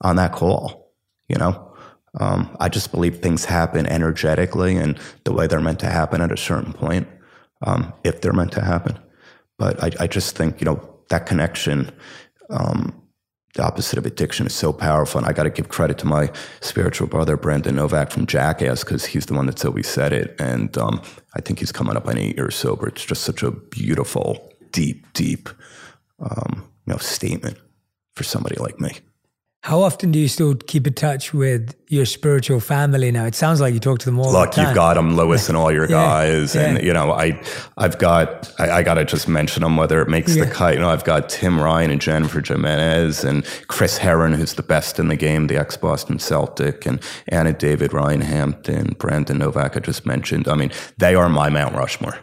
[0.00, 0.92] on that call,
[1.28, 1.72] you know.
[2.20, 6.30] Um, I just believe things happen energetically and the way they're meant to happen at
[6.30, 7.08] a certain point,
[7.62, 8.98] um, if they're meant to happen.
[9.58, 11.90] But I, I just think, you know, that connection,
[12.50, 13.02] um,
[13.54, 15.18] the opposite of addiction is so powerful.
[15.18, 16.30] And I got to give credit to my
[16.60, 20.34] spiritual brother, Brandon Novak from Jackass, because he's the one that's always said it.
[20.40, 21.00] And um,
[21.34, 22.88] I think he's coming up on eight years sober.
[22.88, 25.48] It's just such a beautiful, deep, deep,
[26.18, 27.58] um, you know, statement
[28.14, 28.92] for somebody like me.
[29.64, 33.24] How often do you still keep in touch with your spiritual family now?
[33.24, 34.66] It sounds like you talk to them all Look, the time.
[34.66, 37.40] you've got them, Lewis, and all your Yeah, guys, and you know, I,
[37.78, 40.44] I've got, I, I got to just mention them whether it makes Yeah.
[40.44, 40.74] the cut.
[40.74, 44.98] You know, I've got Tim Ryan and Jennifer Jimenez, and Chris Herren, who's the best
[44.98, 49.78] in the game, the ex Boston Celtic, and Anna David, Ryan Hampton, Brandon Novak.
[49.78, 50.46] I just mentioned.
[50.46, 52.18] I mean, they are my Mount Rushmore.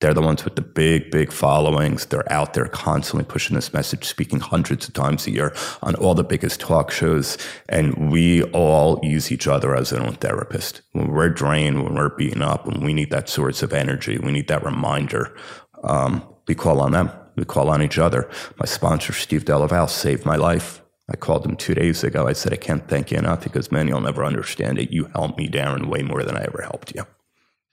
[0.00, 2.06] They're the ones with the big, big followings.
[2.06, 6.14] They're out there constantly pushing this message, speaking hundreds of times a year on all
[6.14, 7.36] the biggest talk shows.
[7.68, 10.82] And we all use each other as our own therapist.
[10.92, 14.30] When we're drained, when we're beaten up, when we need that source of energy, we
[14.30, 15.36] need that reminder.
[15.82, 17.10] Um, we call on them.
[17.34, 18.30] We call on each other.
[18.56, 20.80] My sponsor, Steve Delaval, saved my life.
[21.10, 22.28] I called him two days ago.
[22.28, 24.92] I said, I can't thank you enough because, man, you'll never understand it.
[24.92, 27.04] You helped me, Darren, way more than I ever helped you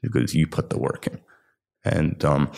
[0.01, 1.19] because you put the work in
[1.85, 2.51] and um,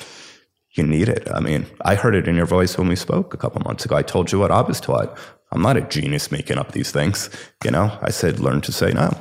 [0.72, 1.28] you need it.
[1.34, 3.96] I mean, I heard it in your voice when we spoke a couple months ago.
[3.96, 5.18] I told you what I was taught.
[5.52, 7.30] I'm not a genius making up these things.
[7.64, 9.12] You know, I said, learn to say no.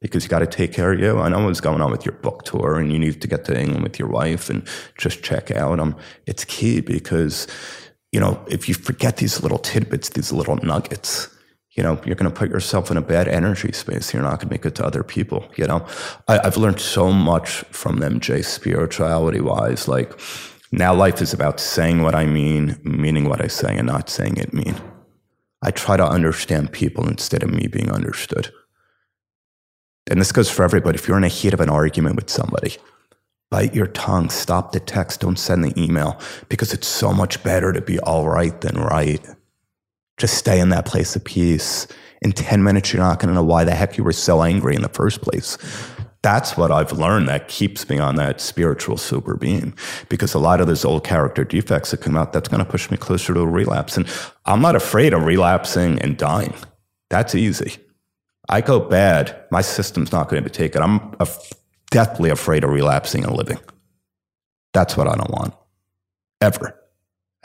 [0.00, 1.18] Because you got to take care of you.
[1.18, 3.58] I know what's going on with your book tour, and you need to get to
[3.58, 4.62] England with your wife and
[4.98, 5.80] just check out.
[5.80, 5.96] Um,
[6.26, 7.46] it's key because,
[8.12, 11.28] you know, if you forget these little tidbits, these little nuggets,
[11.76, 14.14] you know, you're going to put yourself in a bad energy space.
[14.14, 15.46] You're not going to make it to other people.
[15.56, 15.86] You know,
[16.26, 19.86] I, I've learned so much from them, Jay, spirituality wise.
[19.86, 20.18] Like
[20.72, 24.38] now life is about saying what I mean, meaning what I say, and not saying
[24.38, 24.74] it mean.
[25.62, 28.52] I try to understand people instead of me being understood.
[30.08, 30.96] And this goes for everybody.
[30.96, 32.76] If you're in a heat of an argument with somebody,
[33.50, 36.18] bite your tongue, stop the text, don't send the email
[36.48, 39.24] because it's so much better to be all right than right.
[40.18, 41.86] Just stay in that place of peace.
[42.22, 44.74] In 10 minutes, you're not going to know why the heck you were so angry
[44.74, 45.58] in the first place.
[46.22, 49.74] That's what I've learned that keeps me on that spiritual sober beam
[50.08, 52.90] because a lot of those old character defects that come out, that's going to push
[52.90, 53.96] me closer to a relapse.
[53.96, 54.08] And
[54.44, 56.54] I'm not afraid of relapsing and dying.
[57.10, 57.76] That's easy.
[58.48, 60.82] I go bad, my system's not going to take it.
[60.82, 61.52] I'm af-
[61.90, 63.58] deathly afraid of relapsing and living.
[64.72, 65.54] That's what I don't want,
[66.40, 66.78] ever.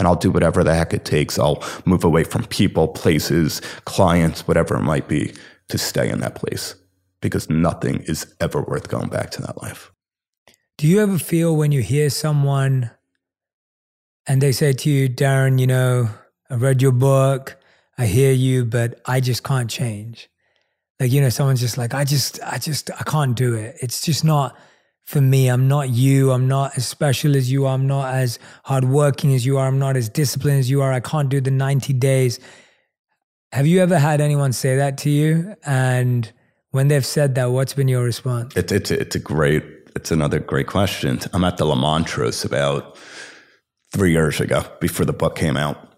[0.01, 1.37] And I'll do whatever the heck it takes.
[1.37, 5.31] I'll move away from people, places, clients, whatever it might be,
[5.69, 6.73] to stay in that place
[7.21, 9.91] because nothing is ever worth going back to that life.
[10.79, 12.89] Do you ever feel when you hear someone
[14.25, 16.09] and they say to you, Darren, you know,
[16.49, 17.57] I read your book,
[17.95, 20.31] I hear you, but I just can't change?
[20.99, 23.77] Like, you know, someone's just like, I just, I just, I can't do it.
[23.83, 24.57] It's just not
[25.11, 25.49] for me.
[25.49, 26.31] I'm not you.
[26.31, 27.73] I'm not as special as you are.
[27.73, 29.67] I'm not as hardworking as you are.
[29.67, 30.93] I'm not as disciplined as you are.
[30.93, 32.39] I can't do the 90 days.
[33.51, 35.55] Have you ever had anyone say that to you?
[35.65, 36.31] And
[36.69, 38.55] when they've said that, what's been your response?
[38.55, 39.65] It, it's it's a great,
[39.97, 41.19] it's another great question.
[41.33, 42.97] I'm at the Le Montrose about
[43.91, 45.90] three years ago before the book came out.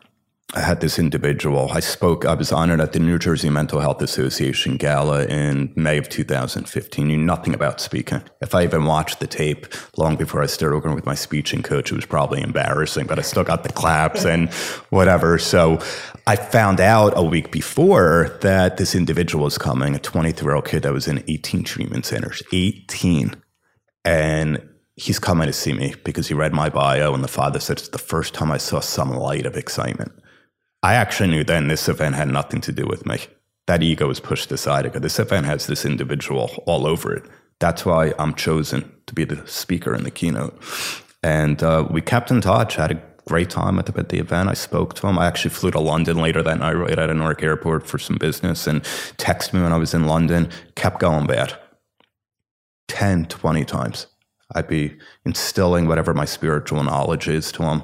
[0.56, 1.70] I had this individual.
[1.72, 5.98] I spoke, I was honored at the New Jersey Mental Health Association gala in May
[5.98, 7.08] of 2015.
[7.08, 8.22] Knew nothing about speaking.
[8.40, 9.66] If I even watched the tape
[9.98, 13.24] long before I started working with my speeching coach, it was probably embarrassing, but I
[13.24, 14.54] still got the claps and
[14.92, 15.40] whatever.
[15.40, 15.80] So
[16.28, 20.66] I found out a week before that this individual was coming, a 23 year old
[20.66, 23.36] kid that was in 18 treatment centers, 18.
[24.06, 27.80] And he's coming to see me because he read my bio, and the father said
[27.80, 30.12] it's the first time I saw some light of excitement.
[30.84, 33.20] I actually knew then this event had nothing to do with me.
[33.68, 37.24] That ego was pushed aside because this event has this individual all over it.
[37.60, 40.62] That's why I'm chosen to be the speaker in the keynote.
[41.24, 44.50] And uh, we kept in touch, had a great time at the, at the event.
[44.50, 45.18] I spoke to him.
[45.18, 48.68] I actually flew to London later that night, right at Newark Airport for some business
[48.68, 48.84] and
[49.18, 50.50] texted me when I was in London.
[50.76, 51.58] Kept going bad.
[52.90, 54.08] 10, 20 times.
[54.54, 57.84] I'd be instilling whatever my spiritual knowledge is to him.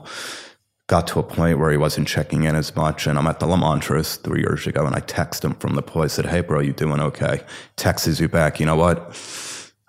[0.89, 3.05] Got to a point where he wasn't checking in as much.
[3.05, 5.83] And I'm at the Le Montrose three years ago and I text him from the
[5.83, 6.01] pool.
[6.01, 7.41] I said, Hey, bro, you doing okay?
[7.75, 9.15] Texts you back, you know what?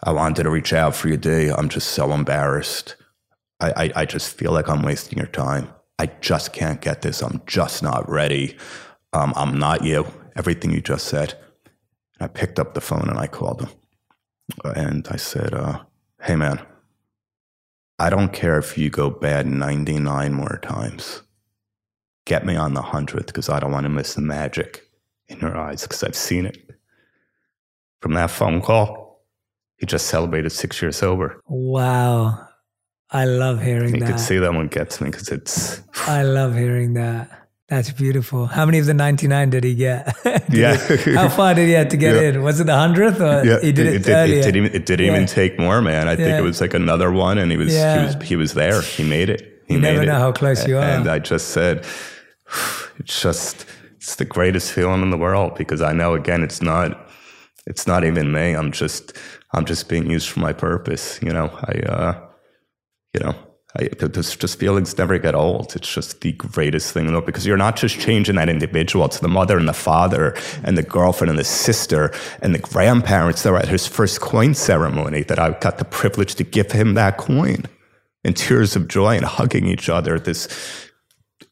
[0.02, 1.48] I wanted to reach out for you, D.
[1.48, 2.96] I'm just so embarrassed.
[3.60, 5.70] I, I, I just feel like I'm wasting your time.
[5.98, 7.22] I just can't get this.
[7.22, 8.58] I'm just not ready.
[9.14, 10.06] Um, I'm not you.
[10.36, 11.32] Everything you just said.
[12.20, 13.70] I picked up the phone and I called him.
[14.76, 15.80] And I said, uh,
[16.20, 16.60] Hey, man,
[18.00, 21.20] I don't care if you go bad 99 more times.
[22.24, 24.88] Get me on the 100th because I don't want to miss the magic
[25.28, 26.56] in your eyes because I've seen it.
[28.00, 29.26] From that phone call,
[29.76, 31.42] he just celebrated six years sober.
[31.46, 32.48] Wow.
[33.10, 34.06] I love hearing you that.
[34.06, 35.82] You could see that one gets me because it's.
[36.06, 37.39] I love hearing that.
[37.70, 38.46] That's beautiful.
[38.46, 40.12] How many of the 99 did he get?
[40.24, 40.96] did yeah.
[40.96, 42.30] He, how far did he have to get yeah.
[42.30, 42.42] in?
[42.42, 43.60] Was it the 100th or yeah.
[43.60, 45.12] he did it, it, did, it, did even, it didn't yeah.
[45.12, 46.08] even take more, man.
[46.08, 48.82] I think it was like another one and he was, he was, he was there.
[48.82, 49.62] He made it.
[49.68, 50.06] He you made never it.
[50.06, 50.82] know how close you are.
[50.82, 51.86] And I just said,
[52.98, 53.66] it's just,
[53.98, 57.08] it's the greatest feeling in the world because I know again, it's not,
[57.66, 58.52] it's not even me.
[58.52, 59.16] I'm just,
[59.54, 61.20] I'm just being used for my purpose.
[61.22, 62.28] You know, I, uh,
[63.14, 63.36] you know,
[63.78, 65.76] I, those just feelings never get old.
[65.76, 69.04] It's just the greatest thing in the world because you're not just changing that individual.
[69.04, 72.12] It's the mother and the father and the girlfriend and the sister
[72.42, 76.34] and the grandparents that were at his first coin ceremony that I got the privilege
[76.36, 77.64] to give him that coin
[78.24, 80.18] in tears of joy and hugging each other.
[80.18, 80.48] This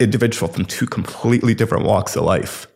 [0.01, 2.67] individual from two completely different walks of life.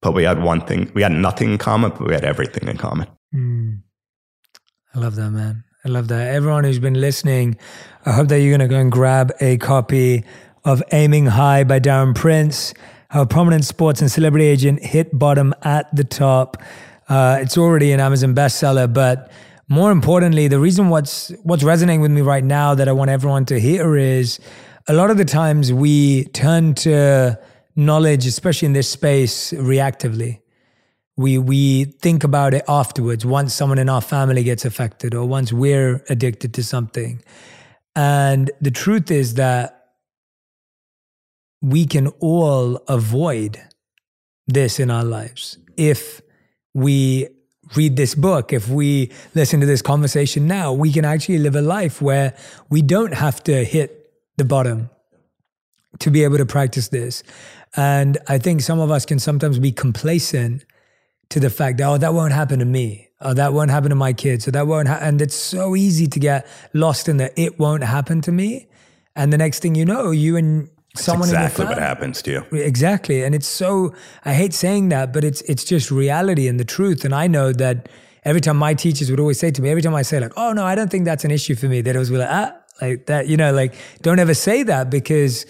[0.00, 2.76] But we had one thing, we had nothing in common, but we had everything in
[2.76, 3.08] common.
[3.34, 3.82] Mm.
[4.94, 5.64] I love that, man.
[5.84, 6.34] I love that.
[6.34, 7.56] Everyone who's been listening,
[8.04, 10.24] I hope that you're going to go and grab a copy
[10.64, 12.74] of Aiming High by Darren Prince.
[13.10, 16.56] How a prominent sports and celebrity agent hit bottom at the top.
[17.08, 19.30] Uh, it's already an Amazon bestseller, but
[19.68, 23.44] more importantly, the reason what's what's resonating with me right now that I want everyone
[23.44, 24.40] to hear is
[24.88, 27.38] a lot of the times we turn to
[27.76, 30.40] knowledge, especially in this space, reactively
[31.18, 35.52] we we think about it afterwards once someone in our family gets affected or once
[35.52, 37.20] we're addicted to something.
[37.96, 39.88] And the truth is that
[41.60, 43.60] we can all avoid
[44.46, 45.58] this in our lives.
[45.76, 46.22] If
[46.72, 47.26] we
[47.74, 51.60] read this book if we listen to this conversation now we can actually live a
[51.60, 52.34] life where
[52.70, 54.88] we don't have to hit the bottom
[55.98, 57.24] to be able to practice this.
[57.76, 60.64] And i think some of us can sometimes be complacent
[61.30, 63.08] to the fact that, oh, that won't happen to me.
[63.20, 64.44] Oh, that won't happen to my kids.
[64.44, 65.06] So that won't happen.
[65.06, 68.68] And it's so easy to get lost in the it won't happen to me.
[69.16, 72.30] And the next thing you know, you and someone That's exactly in what happens to
[72.30, 72.58] you.
[72.58, 73.24] Exactly.
[73.24, 77.04] And it's so I hate saying that, but it's it's just reality and the truth.
[77.04, 77.88] And I know that
[78.24, 80.52] every time my teachers would always say to me, every time I say like, oh
[80.52, 83.06] no, I don't think that's an issue for me, they'd always be like, ah, like
[83.06, 85.46] that, you know, like don't ever say that because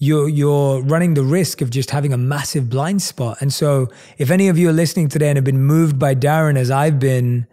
[0.00, 3.36] you're you're running the risk of just having a massive blind spot.
[3.40, 3.88] And so,
[4.18, 6.98] if any of you are listening today and have been moved by Darren as I've
[6.98, 7.46] been,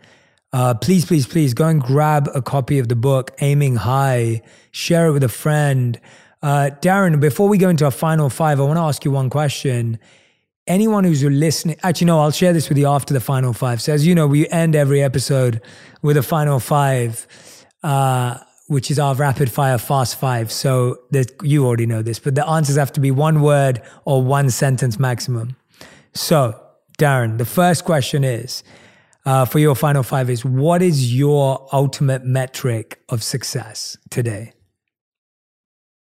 [0.54, 4.42] uh, please, please, please go and grab a copy of the book, Aiming High.
[4.72, 6.00] Share it with a friend.
[6.42, 9.30] Uh, Darren, before we go into our final five, I want to ask you one
[9.30, 10.00] question.
[10.68, 13.82] Anyone who's listening, actually, no, I'll share this with you after the final five.
[13.82, 15.62] So, as you know, we end every episode
[16.02, 17.28] with a final five.
[17.84, 18.38] Uh,
[18.68, 20.52] which is our rapid fire fast five.
[20.52, 20.98] So
[21.42, 25.00] you already know this, but the answers have to be one word or one sentence
[25.00, 25.56] maximum.
[26.14, 26.60] So,
[26.98, 28.64] Darren, the first question is
[29.26, 34.54] uh, for your final five is what is your ultimate metric of success today?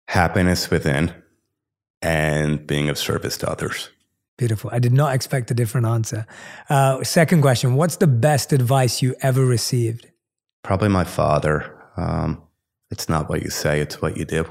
[0.07, 1.13] Happiness within
[2.01, 3.89] and being of service to others.
[4.37, 4.69] Beautiful.
[4.71, 6.25] I did not expect a different answer.
[6.69, 10.09] Uh, second question What's the best advice you ever received?
[10.63, 11.73] Probably my father.
[11.97, 12.43] Um,
[12.91, 14.45] it's not what you say, it's what you do.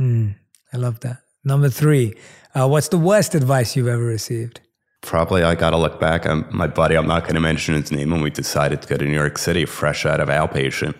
[0.00, 0.36] Mm,
[0.72, 1.18] I love that.
[1.44, 2.14] Number three,
[2.54, 4.60] uh, what's the worst advice you've ever received?
[5.02, 6.96] Probably I got to look back on my buddy.
[6.96, 9.38] I'm not going to mention his name when we decided to go to New York
[9.38, 10.94] City fresh out of outpatient.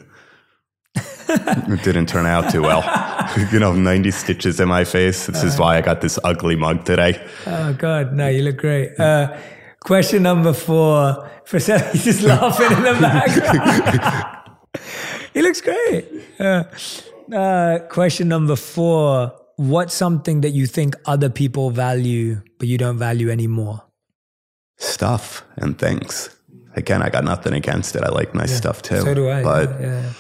[0.97, 2.83] it didn't turn out too well.
[3.53, 5.27] you know, 90 stitches in my face.
[5.27, 7.27] This is why I got this ugly mug today.
[7.47, 8.13] Oh, God.
[8.13, 8.99] No, you look great.
[8.99, 9.37] Uh,
[9.81, 11.31] question number four.
[11.45, 14.38] For he's just laughing in the background.
[15.39, 16.05] He looks great.
[16.41, 16.65] Uh,
[17.33, 19.33] uh, question number four.
[19.57, 23.83] What's something that you think other people value, but you don't value anymore?
[24.77, 26.31] Stuff and things.
[26.77, 28.03] Again, I got nothing against it.
[28.05, 28.57] I like nice Yeah.
[28.57, 29.01] stuff too.
[29.01, 29.43] So do I.
[29.43, 30.13] But yeah,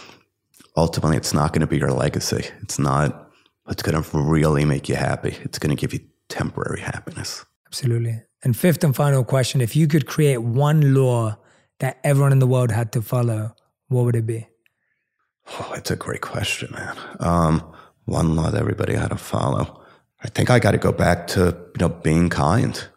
[0.76, 2.44] ultimately, it's not going to be your legacy.
[2.62, 3.30] It's not
[3.64, 5.36] what's going to really make you happy.
[5.44, 7.44] It's going to give you temporary happiness.
[7.66, 8.22] Absolutely.
[8.44, 11.36] And fifth and final question if you could create one law
[11.80, 13.54] that everyone in the world had to follow,
[13.88, 14.48] what would it be?
[15.53, 16.96] Oh, it's a great question, man.
[17.20, 17.72] Um,
[18.05, 19.82] one law that everybody had to follow.
[20.22, 22.88] I think I got to go back to you know being kind.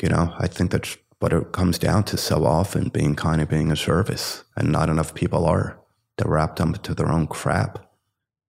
[0.00, 3.50] You know, I think that's what it comes down to so often: being kind and
[3.50, 5.78] being a service, and not enough people are.
[6.16, 7.78] They're wrapped up into their own crap,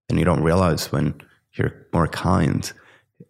[0.10, 1.16] and you don't realize when
[1.54, 2.72] you're more kind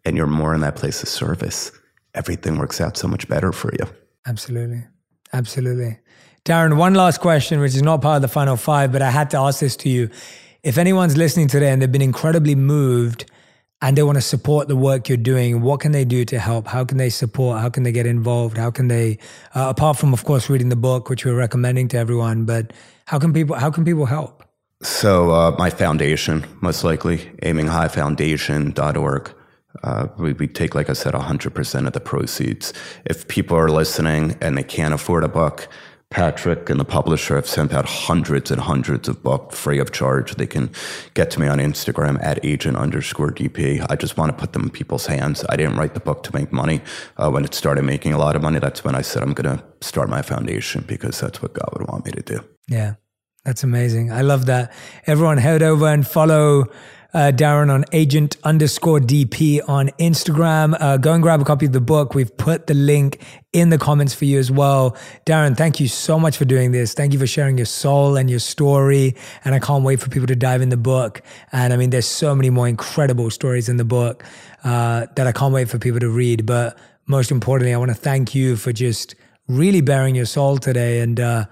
[0.04, 1.70] and you're more in that place of service,
[2.14, 3.86] everything works out so much better for you.
[4.26, 4.84] Absolutely.
[5.32, 5.98] Absolutely.
[6.44, 9.30] Darren, one last question, which is not part of the final five, but I had
[9.30, 10.10] to ask this to you.
[10.62, 13.24] If anyone's listening today and they've been incredibly moved
[13.80, 16.66] and they want to support the work you're doing, what can they do to help?
[16.66, 17.60] How can they support?
[17.60, 18.58] How can they get involved?
[18.58, 19.16] How can they,
[19.54, 22.74] uh, apart from, of course, reading the book, which we're recommending to everyone, but
[23.06, 24.44] how can people, how can people help?
[24.82, 29.34] So uh, my foundation, most likely, aiminghighfoundation.org.
[29.82, 32.74] Uh, we, we take, like I said, 100% of the proceeds.
[33.06, 35.68] If people are listening and they can't afford a book,
[36.14, 40.36] Patrick and the publisher have sent out hundreds and hundreds of books free of charge.
[40.36, 40.70] They can
[41.14, 43.84] get to me on Instagram at agent underscore DP.
[43.90, 45.44] I just want to put them in people's hands.
[45.48, 46.82] I didn't write the book to make money.
[47.16, 49.58] Uh, when it started making a lot of money, that's when I said I'm going
[49.58, 52.44] to start my foundation because that's what God would want me to do.
[52.68, 52.94] Yeah,
[53.44, 54.12] that's amazing.
[54.12, 54.72] I love that.
[55.08, 56.66] Everyone head over and follow
[57.14, 60.76] uh, Darren on agent underscore DP on Instagram.
[60.80, 62.14] Uh, go and grab a copy of the book.
[62.14, 64.96] We've put the link in the comments for you as well.
[65.24, 66.92] Darren, thank you so much for doing this.
[66.92, 69.14] Thank you for sharing your soul and your story.
[69.44, 71.22] And I can't wait for people to dive in the book.
[71.52, 74.24] And I mean, there's so many more incredible stories in the book
[74.64, 76.44] uh, that I can't wait for people to read.
[76.46, 79.14] But most importantly, I want to thank you for just
[79.46, 81.44] really baring your soul today and uh,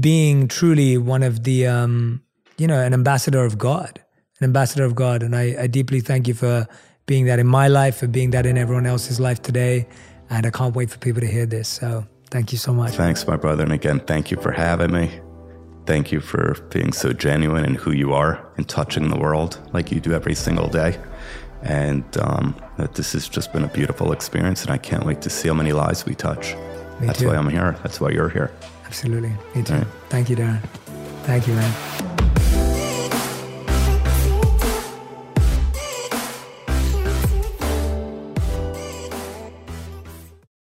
[0.00, 2.22] being truly one of the, um,
[2.56, 4.02] you know, an ambassador of God,
[4.40, 5.22] an ambassador of God.
[5.22, 6.66] And I, I deeply thank you for
[7.06, 9.88] being that in my life, for being that in everyone else's life today.
[10.30, 11.68] And I can't wait for people to hear this.
[11.68, 12.94] So thank you so much.
[12.94, 13.62] Thanks, my brother.
[13.62, 15.20] And again, thank you for having me.
[15.86, 19.90] Thank you for being so genuine in who you are and touching the world like
[19.90, 20.98] you do every single day.
[21.62, 25.30] And um, that this has just been a beautiful experience, and I can't wait to
[25.30, 26.54] see how many lives we touch.
[27.00, 27.28] Me That's too.
[27.28, 27.76] why I'm here.
[27.82, 28.52] That's why you're here.
[28.84, 29.32] Absolutely.
[29.54, 29.74] Me too.
[29.74, 29.86] Right.
[30.08, 30.60] Thank you, Darren.
[31.24, 32.17] Thank you, man.